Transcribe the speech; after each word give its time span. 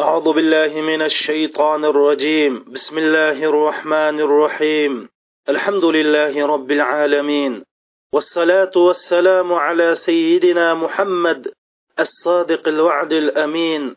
أعوذ 0.00 0.32
بالله 0.32 0.80
من 0.80 1.02
الشيطان 1.02 1.84
الرجيم 1.84 2.64
بسم 2.68 2.98
الله 2.98 3.44
الرحمن 3.44 4.20
الرحيم 4.20 5.08
الحمد 5.48 5.84
لله 5.84 6.46
رب 6.46 6.70
العالمين 6.70 7.64
والصلاة 8.14 8.72
والسلام 8.76 9.52
على 9.52 9.94
سيدنا 9.94 10.74
محمد 10.74 11.48
الصادق 12.00 12.68
الوعد 12.68 13.12
الأمين 13.12 13.96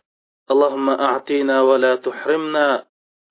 اللهم 0.52 0.90
أعطينا 0.90 1.62
ولا 1.62 1.96
تحرمنا 1.96 2.84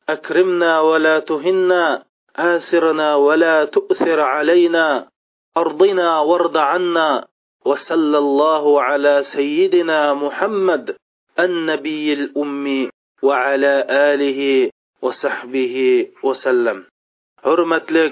أكرمنا 0.09 0.81
ولا 0.81 1.19
تهنا 1.21 2.05
آثرنا 2.37 3.15
ولا 3.15 3.65
تؤثر 3.65 4.21
علينا 4.21 5.09
أرضنا 5.57 6.21
وارض 6.21 6.57
عنا 6.57 7.29
وصلى 7.65 8.19
الله 8.19 8.83
على 8.83 9.23
سيدنا 9.23 10.15
محمد 10.15 10.97
ummi 11.39 11.45
النبي 11.57 12.13
الأمي 12.19 12.83
va 15.03 15.13
sahbihi 15.23 15.91
va 16.25 16.33
sallam 16.45 16.79
hurmatli 17.47 18.05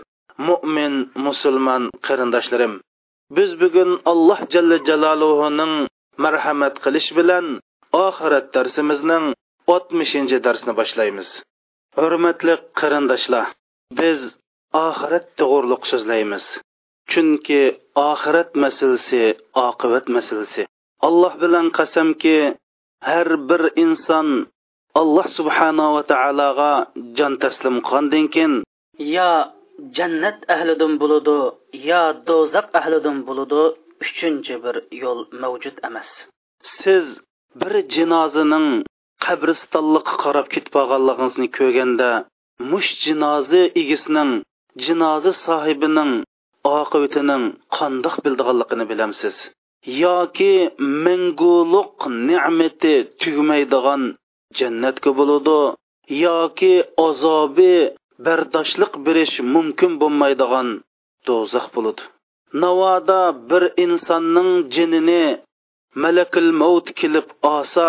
mu'min 0.48 0.92
musulmon 1.26 1.82
qarindoshlarim 2.06 2.72
biz 3.36 3.50
bugun 3.62 3.90
alloh 4.12 4.38
jalla 4.54 4.76
jaloluhuning 4.88 5.74
marhamat 6.24 6.74
qilish 6.84 7.08
bilan 7.18 7.46
oxirat 8.06 8.46
darsimizning 8.54 9.24
60 9.72 10.40
darsini 10.46 10.72
boshlaymiz 10.80 11.28
hurmatli 12.00 12.54
qarindoshlar 12.80 13.44
biz 14.00 14.20
oxirat 14.86 15.26
to'g'riliq 15.38 15.82
so'zlaymiz 15.92 16.44
chunki 17.12 17.60
oxirat 18.12 18.50
masalasi 18.64 19.24
oqibat 19.68 20.04
masalasi 20.16 20.62
alloh 21.08 21.32
bilan 21.42 21.66
qasamki 21.78 22.36
har 23.14 23.28
bir 23.50 23.62
inson 23.84 24.28
alloh 25.02 25.26
subhanava 25.38 26.00
taologa 26.12 26.70
jon 27.18 27.34
taslim 27.44 27.76
qilgandan 27.88 28.26
keyin 28.36 28.54
yo 29.16 29.28
jannat 29.98 30.38
ahlidan 30.54 30.92
bo'ladi 31.02 31.36
yo 31.90 32.02
do'zax 32.30 32.66
ahlidan 32.80 33.16
bo'ladi 33.28 33.60
uchinchi 34.06 34.54
bir 34.64 34.74
yo'l 35.02 35.20
mavjud 35.42 35.76
emas 35.88 36.08
siz 36.80 37.06
bir 37.60 37.74
jinozining 37.94 38.66
qabristonliqqa 39.24 40.14
qarab 40.24 40.46
ketib 40.54 40.72
qolganligingizni 40.78 41.46
ko'rganda 41.58 42.10
mush 42.70 42.90
jinozi 43.04 43.62
egisining 43.82 44.32
jinozi 44.86 45.32
sohibining 45.46 46.12
oqibatining 46.74 47.44
qandoq 47.76 48.14
bildiganligini 48.24 48.84
bilamsiz 48.92 49.36
yoki 49.86 50.54
minguluq 51.04 51.96
ne'mati 52.28 52.94
tugmaydigan 53.20 54.02
jannatga 54.58 55.10
bo'ladi 55.18 55.58
yoki 56.26 56.72
azobi 57.08 57.72
bardoshlik 58.26 58.92
berish 59.06 59.36
mumkin 59.54 59.92
bo'lmaydigan 60.02 60.68
do'zax 61.28 61.66
bo'ladi 61.74 62.02
navoda 62.62 63.20
bir 63.48 63.62
insonning 63.84 64.50
jinini 64.74 65.22
malakul 66.02 66.48
maut 66.62 66.86
kelib 67.00 67.28
olsa 67.54 67.88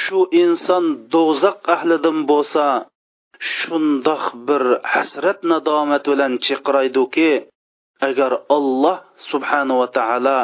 shu 0.00 0.18
inson 0.44 0.84
do'zax 1.14 1.56
ahlidan 1.76 2.18
bo'lsa 2.30 2.64
shundoq 3.58 4.24
bir 4.46 4.62
hasrat 4.92 5.38
nadomat 5.50 6.04
bilan 6.12 6.32
chiqiraydiki 6.46 7.30
agar 8.08 8.32
alloh 8.58 8.96
subhanava 9.30 9.88
taolo 9.98 10.40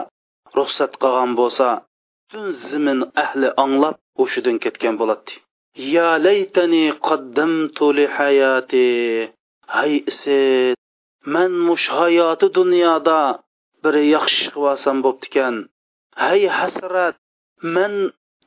ruxsat 0.58 0.92
qilgan 1.02 1.30
bo'lsa 1.40 1.66
butun 1.80 2.44
zimin 2.72 2.98
ahli 3.22 3.48
anglab 3.64 3.96
hushidan 4.22 4.56
ketgan 4.66 4.94
bo'ladi 5.00 5.32
ya 5.94 6.08
laytani 6.26 6.84
qaddamtu 7.08 7.84
li 7.98 8.06
hayati 8.18 8.88
hay 9.76 9.92
isit 10.10 10.76
man 11.34 11.52
mush 11.68 11.86
hayoti 11.98 12.46
dunyoda 12.60 13.18
bir 13.82 13.94
yaxshi 14.16 14.46
qilsam 14.56 14.96
bo'ptikan 15.06 15.54
hay 16.24 16.40
hasrat 16.58 17.16
man 17.76 17.94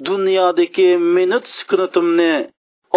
dunyodagi 0.09 0.89
minut 1.17 1.45
sukunatimni 1.57 2.31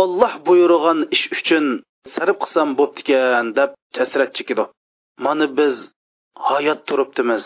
olloh 0.02 0.32
buyurgan 0.46 0.98
ish 1.14 1.26
uchun 1.36 1.66
sarf 2.14 2.36
qilsam 2.42 2.68
bo'ptikan 2.80 3.44
deb 3.58 3.70
hasrat 4.00 4.30
chekidi 4.36 4.64
mana 5.24 5.44
biz 5.58 5.76
hayot 6.48 6.80
turibdimiz 6.88 7.44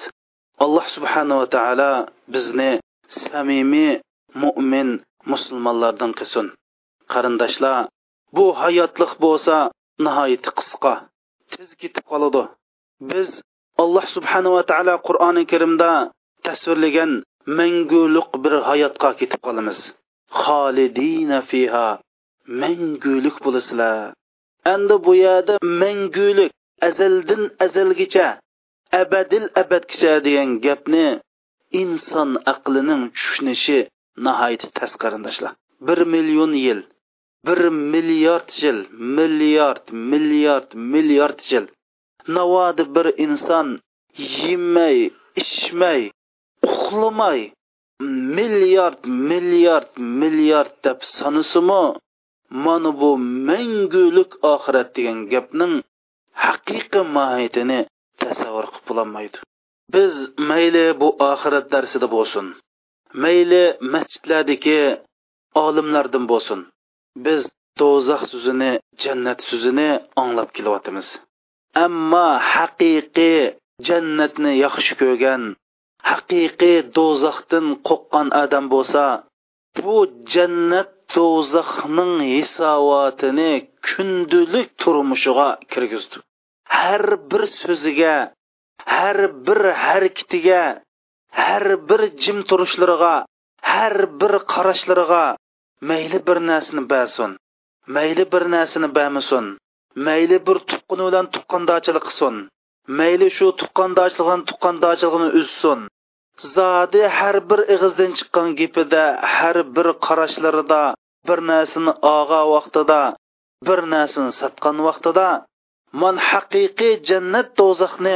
alloh 0.58 0.86
subhanava 0.94 1.46
taolo 1.50 1.90
bizni 2.30 2.70
samimiy 3.08 3.90
mo'min 4.42 4.88
musulmonlardan 5.30 6.12
qilsin 6.18 6.46
qarindoshlar 7.12 7.78
bu 8.36 8.44
hayotliq 8.62 9.12
bo'lsa 9.24 9.56
nihoyatda 10.06 10.50
qisqa 10.58 10.92
tez 11.52 11.70
ketib 11.80 12.04
qoladi 12.12 12.42
biz 13.10 13.28
alloh 13.84 14.04
subhanava 14.16 14.60
taolo 14.70 14.94
qur'oni 15.08 15.42
karimda 15.52 15.90
tasvirlagan 16.46 17.12
mangulik 17.58 18.28
bir 18.42 18.54
hayotga 18.68 19.08
ketib 19.20 19.40
qolamiz 19.46 19.78
xolidina 20.44 21.36
fiha 21.50 21.86
mangulik 22.62 23.36
bo'lasizlar 23.44 23.96
endi 24.74 24.94
bu 25.06 25.12
yerda 25.24 25.54
mangulik 25.82 26.52
azaldan 26.88 27.42
azalgacha 27.64 28.26
abadil 29.02 29.44
abadgacha 29.62 30.12
degan 30.26 30.48
gapni 30.64 31.04
inson 31.82 32.30
aqlining 32.52 33.02
tushunishi 33.16 33.78
nihoyat 34.24 34.64
tas 34.76 34.92
qarindoshlar 35.02 35.52
bir 35.86 36.00
million 36.14 36.52
yil 36.66 36.80
bir 37.46 37.60
milliard 37.94 38.48
yil 38.62 38.78
milliard 39.18 39.84
milliard 40.12 40.68
milliard 40.92 41.38
yil 41.52 41.64
navodi 42.36 42.84
bir 42.94 43.06
inson 43.26 43.68
yemay 44.44 44.98
ichmay 45.42 46.00
uxlamay 46.72 47.40
milliard 48.38 49.00
milliard 49.30 49.90
milliard 50.20 50.72
deb 50.84 50.98
sanasimi 51.16 51.82
mana 52.64 52.90
bu 53.00 53.10
mangulik 53.48 54.32
oxirat 54.54 54.88
degan 54.96 55.18
gapning 55.32 55.74
haqiqiy 56.44 57.04
mohiyatini 57.16 57.80
tasavvur 58.30 58.66
qilib 58.70 58.86
bo'lolmaydi 58.90 59.38
biz 59.94 60.14
mayli 60.50 60.84
bu 61.00 61.08
oxirat 61.30 61.66
darsida 61.74 62.06
bo'lsin 62.16 62.46
mayli 63.24 63.62
masjidlardagi 63.94 64.78
olimlardan 65.66 66.24
bo'lsin 66.32 66.60
biz 67.26 67.42
do'zax 67.80 68.22
so'zini 68.32 68.70
jannat 69.04 69.38
so'zini 69.50 69.88
anglab 70.22 70.48
kelyotimiz 70.56 71.08
ammo 71.86 72.26
haqiqiy 72.54 73.38
jannatni 73.88 74.50
yaxshi 74.64 74.94
ko'rgan 75.02 75.42
haqiqiy 76.10 76.76
do'zaxdan 76.98 77.66
qo'rqqan 77.88 78.26
odam 78.42 78.64
bo'lsa 78.74 79.04
bu 79.82 79.94
jannat 80.34 80.90
do'zaxning 81.16 82.14
hisobotini 82.34 83.52
kundalik 83.88 84.68
turmushiga 84.82 85.48
kirgizdi 85.72 86.18
har 86.82 87.04
bir 87.30 87.42
so'ziga 87.60 88.14
har 88.94 89.18
bir 89.46 89.60
harakatiga 89.84 90.62
har 91.40 91.64
bir 91.88 92.00
jim 92.22 92.38
turishlariga 92.50 93.14
har 93.72 93.96
bir 94.20 94.32
qarashlariga 94.52 95.24
mayli 95.88 96.18
bir 96.26 96.38
narsani 96.48 96.82
basin 96.92 97.30
mayli 97.94 98.24
bir 98.32 98.44
narsani 98.54 98.88
bamisin 98.98 99.46
mayli 100.06 100.36
bir 100.46 100.56
tuqqini 100.70 101.02
bilan 101.08 101.26
tuqqandochilik 101.36 102.04
qilsin 102.08 102.34
mayli 102.98 103.26
shu 103.36 103.46
tuqqandochiligini 103.62 104.44
tuqqandochiligini 104.50 105.28
uzsin 105.40 105.80
zodi 106.54 107.02
har 107.18 107.36
bir 107.50 107.60
ig'izdan 107.74 108.10
chiqqan 108.18 108.46
gapida 108.60 109.04
har 109.36 109.56
bir 109.76 109.86
qarashlarida 110.06 110.82
bir 111.26 111.38
narsani 111.52 111.92
og'a 112.18 112.40
vaqtida 112.54 113.00
bir 113.66 113.78
narsani 113.94 114.30
sotgan 114.40 114.76
vaqtida 114.88 115.28
man 116.02 116.16
haqiqiy 116.30 116.94
jannat 117.08 117.48
do'zaxni 117.60 118.14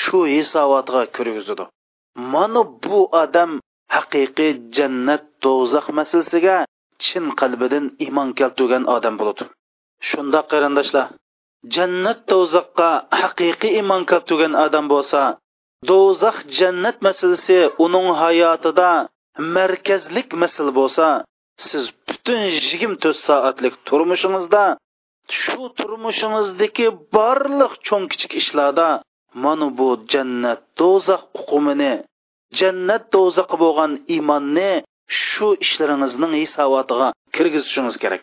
shu 0.00 0.18
hisobotga 0.34 1.02
kirgizadi 1.16 1.64
mana 2.34 2.60
bu 2.84 2.98
odam 3.22 3.50
haqiqiy 3.96 4.52
jannat 4.78 5.24
do'zax 5.46 5.86
masalasiga 5.98 6.56
chin 7.06 7.24
qalbidan 7.40 7.84
iymon 8.06 8.28
keltirgan 8.40 8.84
odam 8.96 9.14
bo'ladi 9.20 9.44
shundoq 10.08 10.44
qarindoshlar 10.52 11.06
jannat 11.76 12.18
do'zaxqa 12.32 12.90
haqiqiy 13.22 13.72
iymon 13.80 14.02
keltirgan 14.10 14.52
odam 14.66 14.84
bo'lsa 14.94 15.20
do'zax 15.90 16.36
jannat 16.58 16.96
masalasi 17.06 17.58
uning 17.84 18.08
hayotida 18.22 18.90
markazlik 19.56 20.28
masala 20.42 20.72
bo'lsa 20.80 21.06
siz 21.70 21.84
butun 22.06 22.38
yigirma 22.54 22.96
to'rt 23.04 23.18
soatlik 23.28 23.74
turmushingizda 23.88 24.62
shu 25.42 25.62
turmushimizdagi 25.78 26.88
barliq 27.14 27.72
cho'ng 27.86 28.06
kichik 28.10 28.32
ishlarda 28.42 28.88
mana 29.44 29.66
bu 29.78 29.88
jannat 30.12 30.60
do'zax 30.80 31.22
uqumini 31.40 31.92
jannat 32.58 33.02
do'zaxi 33.14 33.56
bo'lgan 33.64 33.92
iymonni 34.16 34.70
shu 35.28 35.46
ishlaringizning 35.64 36.32
hisobotiga 36.42 37.08
kirgizishingiz 37.34 37.96
kerak 38.02 38.20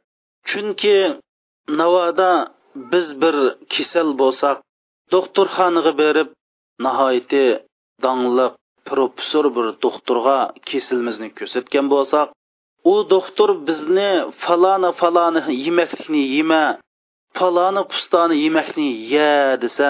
chunki 0.49 0.95
navoda 1.79 2.29
biz 2.91 3.07
bir 3.21 3.35
kasal 3.73 4.09
bo'lsak 4.21 4.57
doktorxonaga 5.13 5.93
berib 6.01 6.29
nihoyati 6.85 7.43
dongliq 8.03 8.53
professor 8.89 9.45
bir 9.55 9.65
doktorga 9.85 10.37
kesilimizni 10.69 11.29
ko'rsatgan 11.37 11.85
bo'lsak 11.95 12.27
u 12.91 12.93
doktor 13.15 13.49
bizni 13.67 14.09
falana 14.43 14.89
falana 15.01 15.41
yemaklikni 15.65 16.21
yema 16.37 16.63
paloni 17.37 17.81
pustoni 17.91 18.35
yemakni 18.45 18.87
ye 19.13 19.31
desa 19.63 19.89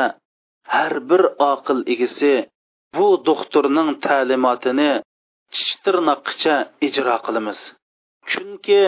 har 0.75 0.93
bir 1.09 1.21
oqil 1.53 1.79
egisi 1.93 2.33
bu 2.95 3.07
doktorning 3.29 3.89
ta'limotini 4.05 4.89
tish 5.53 5.71
tirnoqqicha 5.85 6.55
ijro 6.87 7.15
qilamiz 7.25 7.59
chunki 8.31 8.81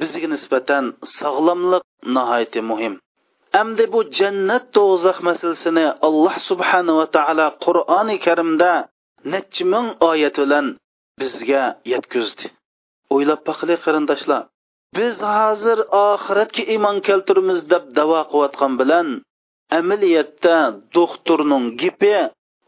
bizga 0.00 0.28
nisbatan 0.34 0.84
sog'lomlik 1.18 1.84
nihoyatda 2.16 2.62
muhim 2.72 2.94
Әмді 3.62 3.84
bu 3.92 4.00
jannat 4.18 4.64
do'zax 4.76 5.18
masalasini 5.28 5.84
alloh 6.08 6.34
subhanava 6.48 7.04
taolo 7.16 7.46
qur'oni 7.64 8.16
karimda 8.26 8.72
necha 9.34 9.64
ming 9.72 9.86
oyat 10.10 10.36
bilan 10.42 10.66
bizga 11.20 11.62
yetkazdi 11.92 12.46
o'ylab 13.14 13.40
baqili 13.48 13.76
qarindoshlar 13.84 14.42
biz 14.96 15.16
hozir 15.32 15.78
oxiratga 16.06 16.62
iymon 16.74 16.96
keltirimiz 17.08 17.58
deb 17.72 17.84
davo 17.98 18.20
qilayotgan 18.30 18.72
bilan 18.80 19.08
amaliyotda 19.78 20.54
doktorning 20.98 21.66
gipi 21.82 22.12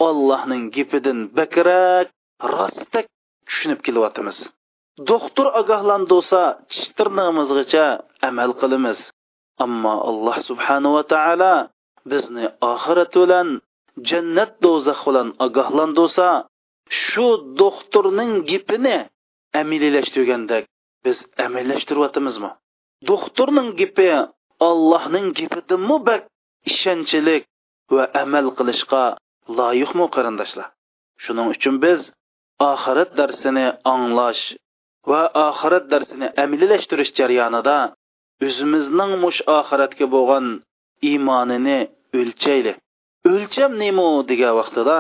allohning 0.09 0.65
gipidan 0.77 1.19
bakrak 1.39 2.07
rostak 2.55 3.07
tushunib 3.49 3.81
kelyotimiz 3.87 4.37
doktor 5.13 5.47
ogohlandisa 5.63 6.43
tish 6.71 7.79
amal 8.31 8.53
qilamiz 8.63 8.99
ammo 9.67 9.95
alloh 10.11 10.37
subhanava 10.49 11.03
taolo 11.15 11.53
bizni 12.11 12.47
oxirat 12.73 13.13
bilan 13.23 13.49
jannat 14.11 14.53
do'zax 14.67 15.01
bilan 15.09 15.29
ogohlandisa 15.47 16.27
shu 17.03 17.27
doktorning 17.63 18.33
gipini 18.51 18.97
amililashtirgandek 19.63 20.65
biz 21.05 21.19
amallashtiryapmizmi 21.47 22.51
doktorning 23.11 23.69
gapi 23.81 24.09
allohning 24.71 25.27
gapidimi 25.39 25.97
bak 26.09 26.23
ishonchlik 26.71 27.43
va 27.95 28.05
amal 28.23 28.47
qilishga 28.59 29.03
loyiqmi 29.59 30.07
qarindoshlar 30.17 30.69
shuning 31.25 31.47
uchun 31.55 31.75
biz 31.85 32.01
oxirat 32.73 33.11
darsini 33.21 33.65
anglash 33.95 34.43
va 35.11 35.23
oxirat 35.49 35.85
darsini 35.93 36.27
amalilashtirish 36.45 37.13
jarayonida 37.19 37.79
o'zimizning 38.47 39.13
mush 39.25 39.39
oxiratga 39.59 40.07
bo'lgan 40.15 40.47
iymonini 41.11 41.79
o'lchaylik 42.19 42.77
o'lcham 43.33 43.71
nemu 43.83 44.07
degan 44.31 44.53
vaqtida 44.61 44.99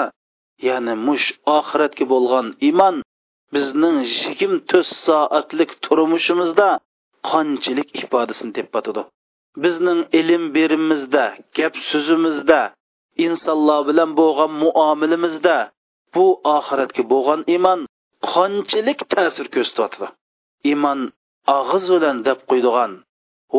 ya'ni 0.68 0.94
mush 1.06 1.26
oxiratga 1.58 2.04
bo'lgan 2.14 2.46
iymon 2.68 2.96
bizning 3.54 3.96
yigirma 4.08 4.58
to'rt 4.72 4.88
soatlik 5.04 5.70
turmushimizda 5.86 6.66
qanchalik 7.30 7.88
ifodasini 8.00 8.52
tepatadi 8.58 9.02
bizning 9.62 10.00
ilm 10.20 10.44
berimizda 10.56 11.24
gap 11.58 11.74
so'zimizda 11.90 12.60
insonlar 13.26 13.80
bilan 13.88 14.10
bo'lgan 14.20 14.50
muomilimizda 14.62 15.56
bu 16.14 16.24
oxiratga 16.56 17.02
bo'lgan 17.12 17.40
iymon 17.54 17.80
qanchalik 18.34 19.00
ta'sir 19.14 19.46
ko'rsatadi 19.54 20.06
iymon 20.70 20.98
og'iz 21.58 21.84
bilan 21.94 22.16
deb 22.28 22.38
qo'ydigan 22.50 22.92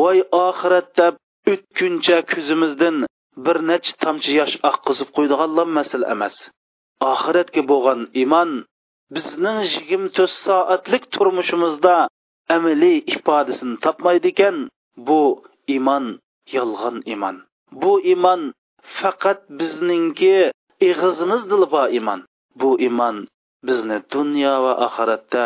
voy 0.00 0.18
oxirat 0.46 0.88
deb 1.00 1.14
o'tkuncha 1.52 2.18
ko'zimizdan 2.32 2.96
bir 3.44 3.56
necha 3.70 3.92
tomchi 4.04 4.30
yosh 4.40 4.54
oqqizib 4.70 5.08
qo'ydiganlar 5.16 5.68
masala 5.78 6.04
emas 6.14 6.36
oxiratga 7.12 7.62
bo'lgan 7.72 8.00
iymon 8.22 8.50
bizning 9.14 9.58
yigirma 9.74 10.08
to'rt 10.18 10.30
soatlik 10.44 11.04
turmushimizda 11.14 11.92
amaliy 12.56 12.98
ifodasini 13.14 13.76
topmaydi 13.86 14.26
ekan 14.34 14.56
bu 15.06 15.18
iymon 15.74 16.04
yolg'on 16.56 16.96
iymon 17.12 17.36
bu 17.82 17.90
iymon 18.12 18.40
faqat 18.98 19.40
bizningki 19.58 20.34
ig'izimiz 20.88 21.42
dilbo 21.50 21.82
iymon 21.98 22.20
bu 22.60 22.68
iymon 22.86 23.16
bizni 23.66 23.96
dunyo 24.14 24.54
va 24.64 24.72
oxiratda 24.86 25.44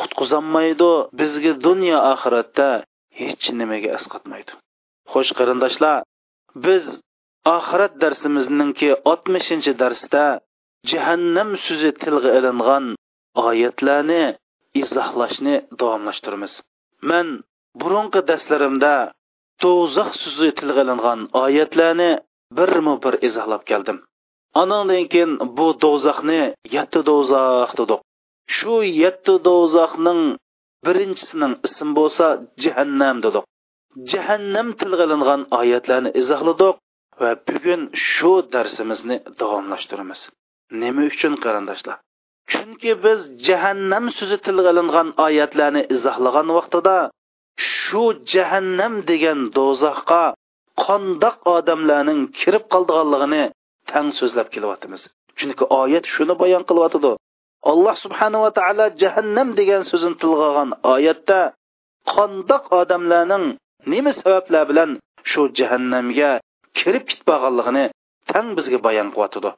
qutqizolmaydi 0.00 0.90
bizga 1.20 1.52
dunyo 1.66 1.98
oxiratda 2.12 2.68
hech 3.20 3.44
nimaga 3.60 3.90
asqatmaydi 3.98 4.52
xo'sh 5.12 5.32
qarindoshlar 5.38 5.96
biz 6.64 6.84
oxirat 7.56 7.92
darsimizningki 8.02 8.88
oltmishinchi 9.12 9.72
darsda 9.82 10.24
jahannam 10.90 11.50
so'zi 11.64 11.90
tilga 12.02 12.30
ilingan 12.38 12.86
oyatlarni 13.48 14.22
izohlashni 14.82 15.52
davomlashtiramiz 15.80 16.52
man 17.10 17.28
burunqi 17.82 18.20
darslarimda 18.30 18.90
do'zax 19.64 20.12
so'zi 20.24 20.48
tilga 20.60 20.80
ilingan 20.86 21.20
oyatlarni 21.44 22.08
birma 22.58 22.94
bir 23.04 23.14
izohlab 23.28 23.62
keldim 23.70 23.98
anandan 24.62 25.04
keyin 25.14 25.32
bu 25.58 25.66
do'zaxni 25.86 26.40
yetti 26.76 27.00
do'zax 27.10 27.70
dedik 27.80 28.00
shu 28.56 28.74
yetti 29.04 29.34
do'zaxning 29.50 30.20
birinchisining 30.86 31.54
ismi 31.68 31.92
bo'lsa 32.00 32.26
jahannam 32.64 33.16
dedik 33.26 33.44
jahannam 34.12 34.68
tilga 34.80 35.04
ilingan 35.08 35.40
oyatlarni 35.60 36.10
izohladik 36.22 36.76
va 37.22 37.30
bugun 37.48 37.80
shu 38.12 38.32
darsimizni 38.54 39.16
davomlashtiramiz 39.40 40.22
nima 40.80 41.02
uchun 41.10 41.34
qarindoshlar 41.44 41.96
chunki 42.54 42.92
biz 43.04 43.20
jahannam 43.48 44.04
so'zi 44.18 44.36
tilga 44.46 44.64
olingan 44.74 45.08
oyatlarni 45.26 45.82
izohlagan 45.96 46.48
vaqtida 46.58 46.96
shu 47.72 48.02
jahannam 48.34 48.94
degan 49.10 49.40
dozoqqa 49.58 50.22
qondoq 50.86 51.36
odamlarning 51.56 52.20
kirib 52.40 52.64
qoldiganligini 52.74 53.42
tang 53.92 54.06
so'zlab 54.20 54.48
kelyapmiz 54.54 55.02
chunki 55.40 55.64
oyat 55.82 56.04
shuni 56.14 56.34
bayon 56.42 56.62
qilyotidi 56.70 57.12
alloh 57.72 57.94
subhanava 58.04 58.50
taolo 58.60 58.86
jahannam 59.02 59.48
degan 59.60 59.82
so'zini 59.90 60.16
tilga 60.22 60.44
olgan 60.50 60.70
oyatda 60.96 61.40
qondoq 62.14 62.64
odamlarning 62.80 63.44
nima 63.92 64.12
sabablar 64.20 64.64
bilan 64.70 64.90
shu 65.30 65.40
jahannamga 65.58 66.30
kirib 66.78 67.04
ketmaganligini 67.10 67.84
tang 68.30 68.46
bizga 68.58 68.78
bayon 68.86 69.08
qilyotidi 69.14 69.52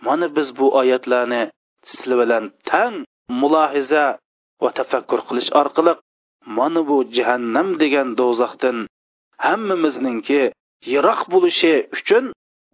mana 0.00 0.36
biz 0.36 0.48
bu 0.60 0.66
oyatlarni 0.80 1.42
sizlar 1.88 2.18
bilan 2.22 2.44
tan 2.70 2.92
mulohiza 3.40 4.04
va 4.62 4.70
tafakkur 4.78 5.20
qilish 5.28 5.50
orqali 5.60 5.92
mana 6.58 6.80
bu 6.88 6.96
jahannam 7.16 7.68
degan 7.82 8.08
do'zaxdan 8.20 8.78
hammamizningki 9.46 10.42
yiroq 10.92 11.20
bo'lishi 11.34 11.72
uchun 11.96 12.24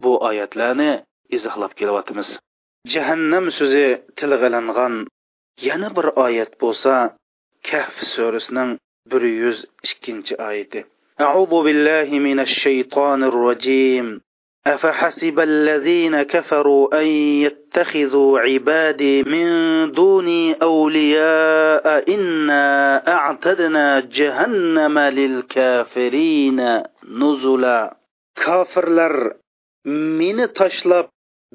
bu 0.03 0.11
oyatlarni 0.29 0.91
izohlab 1.37 1.71
kelyapmiz 1.79 2.29
jahannam 2.93 3.45
so'zi 3.59 3.85
tilg'alangan 4.19 4.93
yana 5.67 5.89
bir 5.97 6.07
oyat 6.25 6.51
bo'lsa 6.63 6.93
kahf 7.69 7.95
surasining 8.15 8.69
bir 9.11 9.21
yuz 9.41 9.57
ikkinchi 9.87 10.35
oyati 10.51 10.81
أعوذ 11.27 11.53
بالله 11.65 12.09
من 12.27 12.37
الشيطان 12.47 13.19
الرجيم 13.31 14.05
أفحسب 14.75 15.39
الذين 15.39 16.23
كفروا 16.23 17.01
أن 17.01 17.05
يتخذوا 17.45 18.39
عبادي 18.39 19.23
من 19.23 19.45
دوني 19.91 20.53
أولياء 20.53 22.15
إنا 22.15 22.63
أعتدنا 23.13 23.99
جهنم 23.99 24.99
للكافرين 24.99 26.83
نزلا 27.03 27.97
كافرلر 28.45 29.33
مين 29.85 30.53
تشلب 30.53 31.05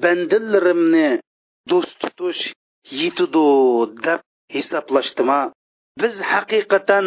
بندلرمن 0.01 1.19
دوستوش 1.67 2.51
يتدو 2.91 3.85
دب 3.85 4.19
حساب 4.53 4.85
لشتما 4.93 5.51
بز 5.99 6.21
حقيقة 6.21 7.03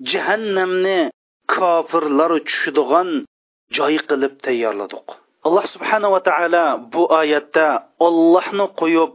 جهنمن 0.00 1.10
كافرلر 1.48 2.38
تشدغن 2.38 3.24
جاي 3.72 3.96
قلب 3.98 4.38
تيار 4.38 4.74
لدوق 4.84 5.21
alloh 5.46 5.64
subhanava 5.74 6.20
taolo 6.28 6.64
bu 6.92 7.02
oyatda 7.20 7.66
ollohni 8.06 8.66
qo'yib 8.80 9.10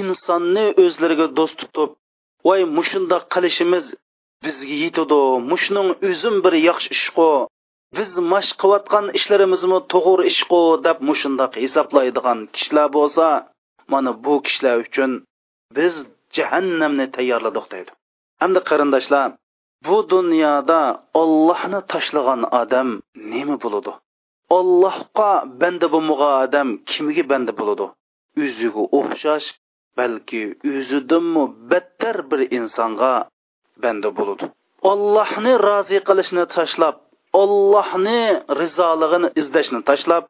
insonni 0.00 0.64
o'zlariga 0.84 1.26
do'st 1.40 1.56
tutib 1.62 1.90
voy 2.48 2.62
mushundoq 2.78 3.24
qilishimiz 3.34 3.84
bizga 4.46 4.76
yetadi 4.84 5.18
mushning 5.52 5.88
o'zim 6.10 6.36
bir 6.46 6.54
yaxshi 6.68 6.90
ishqu 6.98 7.28
biz 7.98 8.10
mash 8.32 8.50
qilayotgan 8.62 9.06
ishlarimizmi 9.20 9.78
to'g'ri 9.94 10.24
ishqu 10.32 10.60
deb 10.88 10.98
mushundoq 11.10 11.52
hisoblaydigan 11.64 12.38
kishilar 12.56 12.86
bo'lsa 12.96 13.26
mana 13.92 14.10
bu 14.24 14.32
kishilar 14.46 14.76
uchun 14.86 15.10
biz 15.78 15.94
jahannamni 16.38 17.06
tayyorladik 17.16 17.66
deydi 17.74 17.92
hamda 18.42 18.60
qarindoshlar 18.70 19.26
bu 19.86 19.96
dunyoda 20.14 20.80
ollohni 21.22 21.80
tashlagan 21.94 22.40
odam 22.62 22.88
nima 23.32 23.56
bo'ladi 23.64 23.92
ollohga 24.58 25.30
banda 25.60 25.86
bo'lmagan 25.94 26.32
odam 26.46 26.68
kimga 26.90 27.24
banda 27.32 27.52
bo'ladi 27.58 27.84
o'ziga 28.42 28.82
o'xshash 29.00 29.46
balki 29.98 30.42
o'zidanmi 30.72 31.44
battar 31.72 32.16
bir 32.30 32.40
insonga 32.58 33.12
banda 33.82 34.08
bo'ladi 34.18 34.46
ollohni 34.92 35.52
rozi 35.68 35.98
qilishni 36.08 36.44
tashlab 36.56 36.96
ollohni 37.42 38.18
rizolig'ini 38.60 39.28
izlashni 39.40 39.80
tashlab 39.90 40.24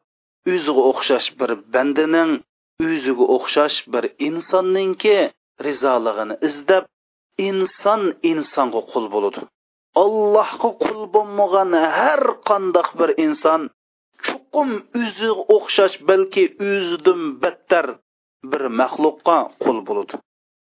o'ziga 0.53 0.83
o'xshash 0.91 1.27
bir 1.39 1.51
bandaning 1.73 2.31
o'ziga 2.87 3.25
o'xshash 3.37 3.77
bir 3.93 4.03
insonninki 4.29 5.15
rizolig'ini 5.67 6.35
izlab 6.49 6.85
inson 7.49 8.01
insonga 8.33 8.81
qul 8.93 9.05
bo'ladi 9.15 9.41
allohga 10.05 10.69
qul 10.85 10.99
bo'lmagan 11.15 11.69
har 11.97 12.21
qandoq 12.49 12.89
bir 12.99 13.11
inson 13.27 13.61
muqim 14.53 14.83
o'zi 14.99 15.29
o'xshash 15.55 15.95
balki 16.09 16.43
o'zidan 16.65 17.21
battar 17.43 17.87
bir 18.51 18.63
maxluqqa 18.79 19.37
qul 19.63 19.77
bo'ludi 19.87 20.15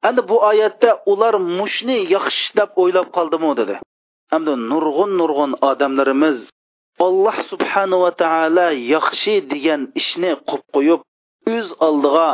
endi 0.07 0.21
bu 0.29 0.35
oyatda 0.51 0.91
ular 1.13 1.35
mushni 1.59 1.97
yaxshi 2.15 2.47
deb 2.59 2.69
o'ylab 2.83 3.07
qoldimi 3.17 3.51
dedi 3.59 3.75
hamda 4.33 4.53
nurg'un 4.71 5.11
nurg'un 5.21 5.51
odamlarimiz 5.71 6.37
alloh 7.09 7.37
Ва 8.03 8.11
taolo 8.23 8.67
yaxshi 8.93 9.35
degan 9.51 9.81
ishni 10.01 10.31
qilib 10.49 10.61
qo'yib 10.75 11.01
o'z 11.55 11.67
oldiga 11.89 12.27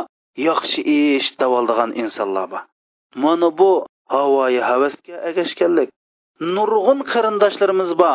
yaxshi 0.48 0.80
ish 0.98 1.30
davoldigan 1.40 1.90
insonlar 2.02 2.46
bor 2.52 2.62
mana 3.24 3.48
bu 3.58 3.70
havoyi 4.14 4.60
havasga 4.70 5.14
agashganlik 5.28 5.88
nurg'un 6.56 6.98
qarindoshlarimiz 7.12 7.90
ба, 8.02 8.10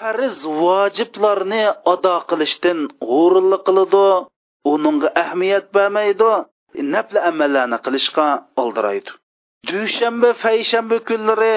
farz 0.00 0.40
vojiblarni 0.62 1.62
ado 1.94 2.12
qilishdan 2.30 2.78
g'ururlik 3.08 3.62
qiladi 3.68 4.04
uningga 4.74 5.08
ahamiyat 5.22 5.66
bermaydi 5.76 6.30
nafl 6.94 7.16
amallarni 7.30 7.78
qilishga 7.88 8.26
oldiraydi 8.62 9.14
dushanba 9.70 10.30
payshanba 10.44 10.96
kunlari 11.10 11.52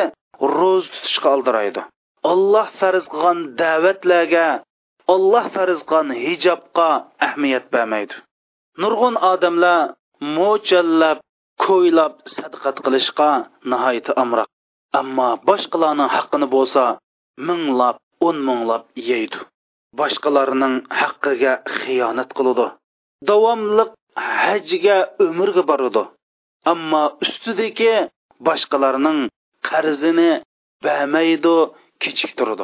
ro'z 0.58 0.86
tutishga 0.96 1.30
oldiraydi 1.36 1.86
olloh 2.34 2.68
farz 2.82 3.04
qilgan 3.14 3.40
da'vatlarga 3.62 4.46
olloh 5.16 5.46
farz 5.58 5.80
qilgan 5.92 6.16
hijobga 6.24 6.90
ahamiyat 7.28 7.66
bermaydi 7.78 8.20
nurg'un 8.86 9.16
odamlar 9.32 9.82
mo'challab 10.40 11.20
ko'ylab 11.68 12.14
sadqat 12.38 12.78
qilishga 12.88 13.30
nihoyatda 13.76 14.14
amroq 14.26 14.50
ammo 15.04 15.30
boshqalarning 15.52 16.10
haqqini 16.18 16.48
bo'lsa 16.58 16.84
minglab 17.50 17.96
o'n 18.28 18.38
minglab 18.48 18.86
yeydi 19.10 19.40
boshqalarning 20.00 20.76
haqqiga 21.02 21.54
xiyonat 21.80 22.30
qiladi 22.38 22.68
davomliq 23.30 23.90
hajga 24.44 24.98
umrga 25.28 25.64
boradi 25.72 26.04
ammo 26.74 27.04
ustidagi 27.26 27.96
boshqalarning 28.48 29.20
qarzini 29.70 30.30
bamaydi 30.86 31.56
kechiktiradi 32.04 32.64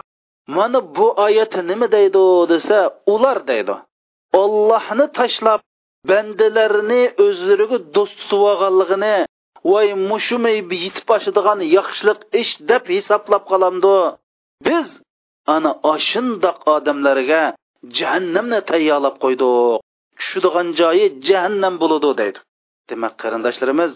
mana 0.57 0.79
bu 0.97 1.05
oyat 1.27 1.53
nima 1.69 1.87
deydi 1.95 2.23
desa 2.53 2.77
ular 3.15 3.37
deydi 3.51 3.75
ollohni 4.43 5.05
tashlab 5.19 5.61
bandalarni 6.11 7.01
o'zlariga 7.25 7.77
do'st 7.97 8.17
tutib 8.23 8.41
olganligini 8.51 9.13
voy 9.71 9.87
mushumay 10.11 10.57
yetib 10.85 11.07
oshadigan 11.17 11.59
yaxshilik 11.77 12.19
ish 12.41 12.53
deb 12.71 12.83
hisoblab 12.95 13.43
qolamdi 13.51 13.95
biz 14.67 14.87
ana 15.56 15.72
oshundoq 15.91 16.58
odamlarga 16.75 17.39
jahannamni 18.00 18.60
tayyorlab 18.72 19.15
qo'ydik 19.24 19.56
tushadigan 20.22 20.68
joyi 20.82 21.06
jahannam 21.29 21.74
bo'ladi 21.84 22.10
deydi 22.22 22.39
demak 22.91 23.13
qarindoshlarimiz 23.24 23.91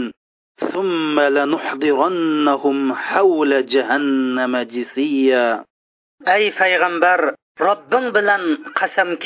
ثم 0.73 1.15
لنحضرنهم 1.37 2.77
حول 3.05 3.51
جهنم 3.73 4.53
جثيا 4.73 5.47
أي 6.33 6.43
پیغمبر 6.61 7.19
ربن 7.69 8.03
بلن 8.15 8.43
قسمك 8.79 9.25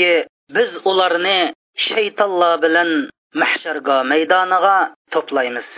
biz 0.55 0.71
ularni 0.85 1.51
shaytonlar 1.77 2.61
bilan 2.63 3.09
mahsharga 3.41 3.95
maydoniga 4.11 4.75
to'playmiz 5.13 5.69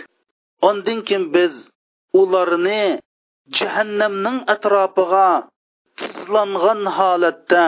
undan 0.70 0.98
keyin 1.08 1.24
biz 1.36 1.54
ularni 2.20 2.82
jahannamning 3.58 4.38
atrofiga 4.54 5.24
tizlangan 6.02 6.82
holatda 6.98 7.64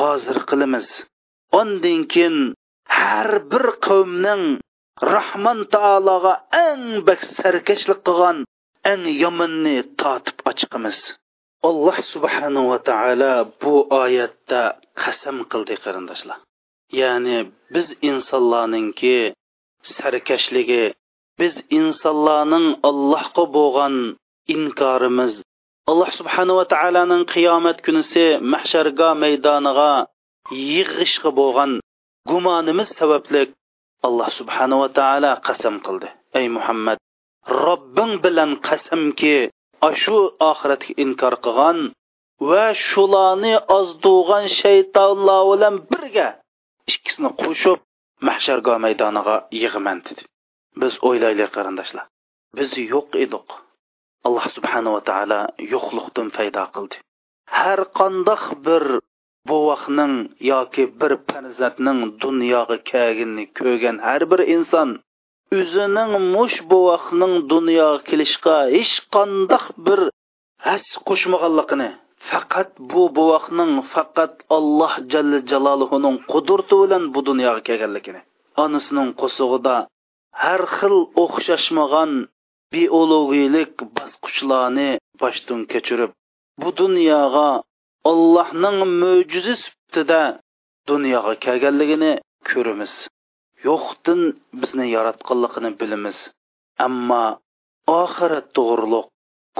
hozir 0.00 0.38
qilamiz 0.52 0.86
undan 1.60 2.00
keyin 2.14 2.38
har 3.00 3.30
bir 3.50 3.64
qavmning 3.88 4.44
rahmon 5.14 5.60
taologa 5.76 6.34
eng 6.64 6.82
bak 7.10 7.20
sarkashlik 7.40 8.00
qilgan 8.08 8.38
eng 8.92 9.02
yomonni 9.24 9.76
totib 10.04 10.36
ochiqamiz 10.52 10.98
alloh 11.70 11.98
subhanava 12.14 12.80
taolo 12.90 13.32
bu 13.62 13.74
oyatda 14.02 14.62
qasam 15.02 15.36
qildi 15.52 15.76
qarindoshlar 15.84 16.38
ya'ni 17.02 17.38
biz 17.74 17.86
insonlarningki 18.08 19.16
sarkashligi 19.98 20.84
biz 21.40 21.54
insonlarning 21.80 22.66
allohga 22.90 23.44
bo'lgan 23.56 23.94
inkorimiz 24.56 25.32
alloh 25.90 26.10
subhanava 26.20 26.64
taoloning 26.74 27.22
qiyomat 27.34 27.78
kunisi 27.86 28.24
mahsharga 28.52 29.08
maydoniga 29.22 29.90
yig'ishga 30.72 31.30
bo'lgan 31.40 31.72
gumonimiz 32.32 32.88
sababli 33.00 33.42
alloh 34.06 34.28
subhanava 34.40 34.88
taolo 35.00 35.32
qasam 35.46 35.74
qildi 35.86 36.08
ey 36.38 36.46
muhammad 36.56 36.96
robbing 37.66 38.12
bilan 38.24 38.50
qasamki 38.68 39.36
ashu 39.90 40.16
oxiratga 40.50 40.90
inkor 41.04 41.34
qilgan 41.44 41.78
va 42.50 42.64
shularni 42.90 43.52
ozdug'an 43.78 44.44
shaytonlar 44.60 45.40
bilan 45.52 45.74
birga 45.92 46.28
ikkisini 46.92 47.28
qo'shib 47.42 47.80
mahshargoh 48.28 48.78
maydoniga 48.84 49.34
yig'mantidi 49.62 50.24
biz 50.82 50.96
o'ylaylik 51.10 51.52
qarindoshlar 51.56 52.04
biz 52.60 52.74
yo'q 52.92 53.16
edik 53.26 53.54
alloh 54.28 54.46
subhanava 54.56 55.00
taolo 55.08 55.38
yo'qlikdan 55.74 56.28
paydo 56.36 56.64
qildi 56.76 56.98
har 57.60 57.80
qandoq 58.00 58.44
bir 58.66 58.84
buvaqning 59.52 60.14
yoki 60.50 60.84
bir 61.00 61.12
farzandning 61.32 62.00
dunyoga 62.24 62.78
kelganini 62.92 63.46
ko'rgan 63.60 63.96
har 64.08 64.22
bir 64.32 64.40
inson 64.58 64.88
o'zining 65.60 66.12
mush 66.36 66.56
buvaqning 66.72 67.34
dunyoga 67.54 68.00
kelishga 68.10 68.56
hech 68.76 68.94
qandoq 69.18 69.64
bir 69.88 70.00
has 70.68 70.84
qo'shmaganligini 71.10 71.90
faqat 72.30 72.70
bu 72.92 73.02
buvoqning 73.16 73.72
faqat 73.94 74.32
alloh 74.58 74.92
jalla 75.12 75.38
jalolihuning 75.50 76.16
qudrati 76.32 76.74
bilan 76.82 77.04
bu 77.14 77.20
dunyoga 77.28 77.60
kelganligini 77.68 78.20
onasining 78.64 79.10
qo'sig'ida 79.22 79.74
har 80.42 80.62
xil 80.76 80.94
o'xshashmagan 81.24 82.12
biologiyalik 82.74 83.72
bosqichlarni 83.98 84.86
boshdan 85.22 85.60
kechirib 85.72 86.10
bu 86.62 86.68
dunyoga 86.82 87.46
allohning 88.12 88.78
mo'jizi 89.02 89.54
sifatida 89.62 90.20
dunyoga 90.90 91.32
kelganligini 91.44 92.10
ko'ramiz 92.48 92.92
yo'qdan 93.68 94.20
bizni 94.60 94.86
yaratganligini 94.96 95.70
bilamiz 95.80 96.18
ammo 96.86 97.22
oxirat 98.02 98.46
to'g'riliq 98.56 99.06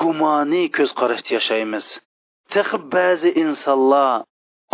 gumoniy 0.01 0.67
ko'z 0.79 0.91
qarashda 1.01 1.31
yashaymiz 1.39 1.87
Тәхи 2.53 2.79
бәzi 2.93 3.31
инсонлар 3.43 4.25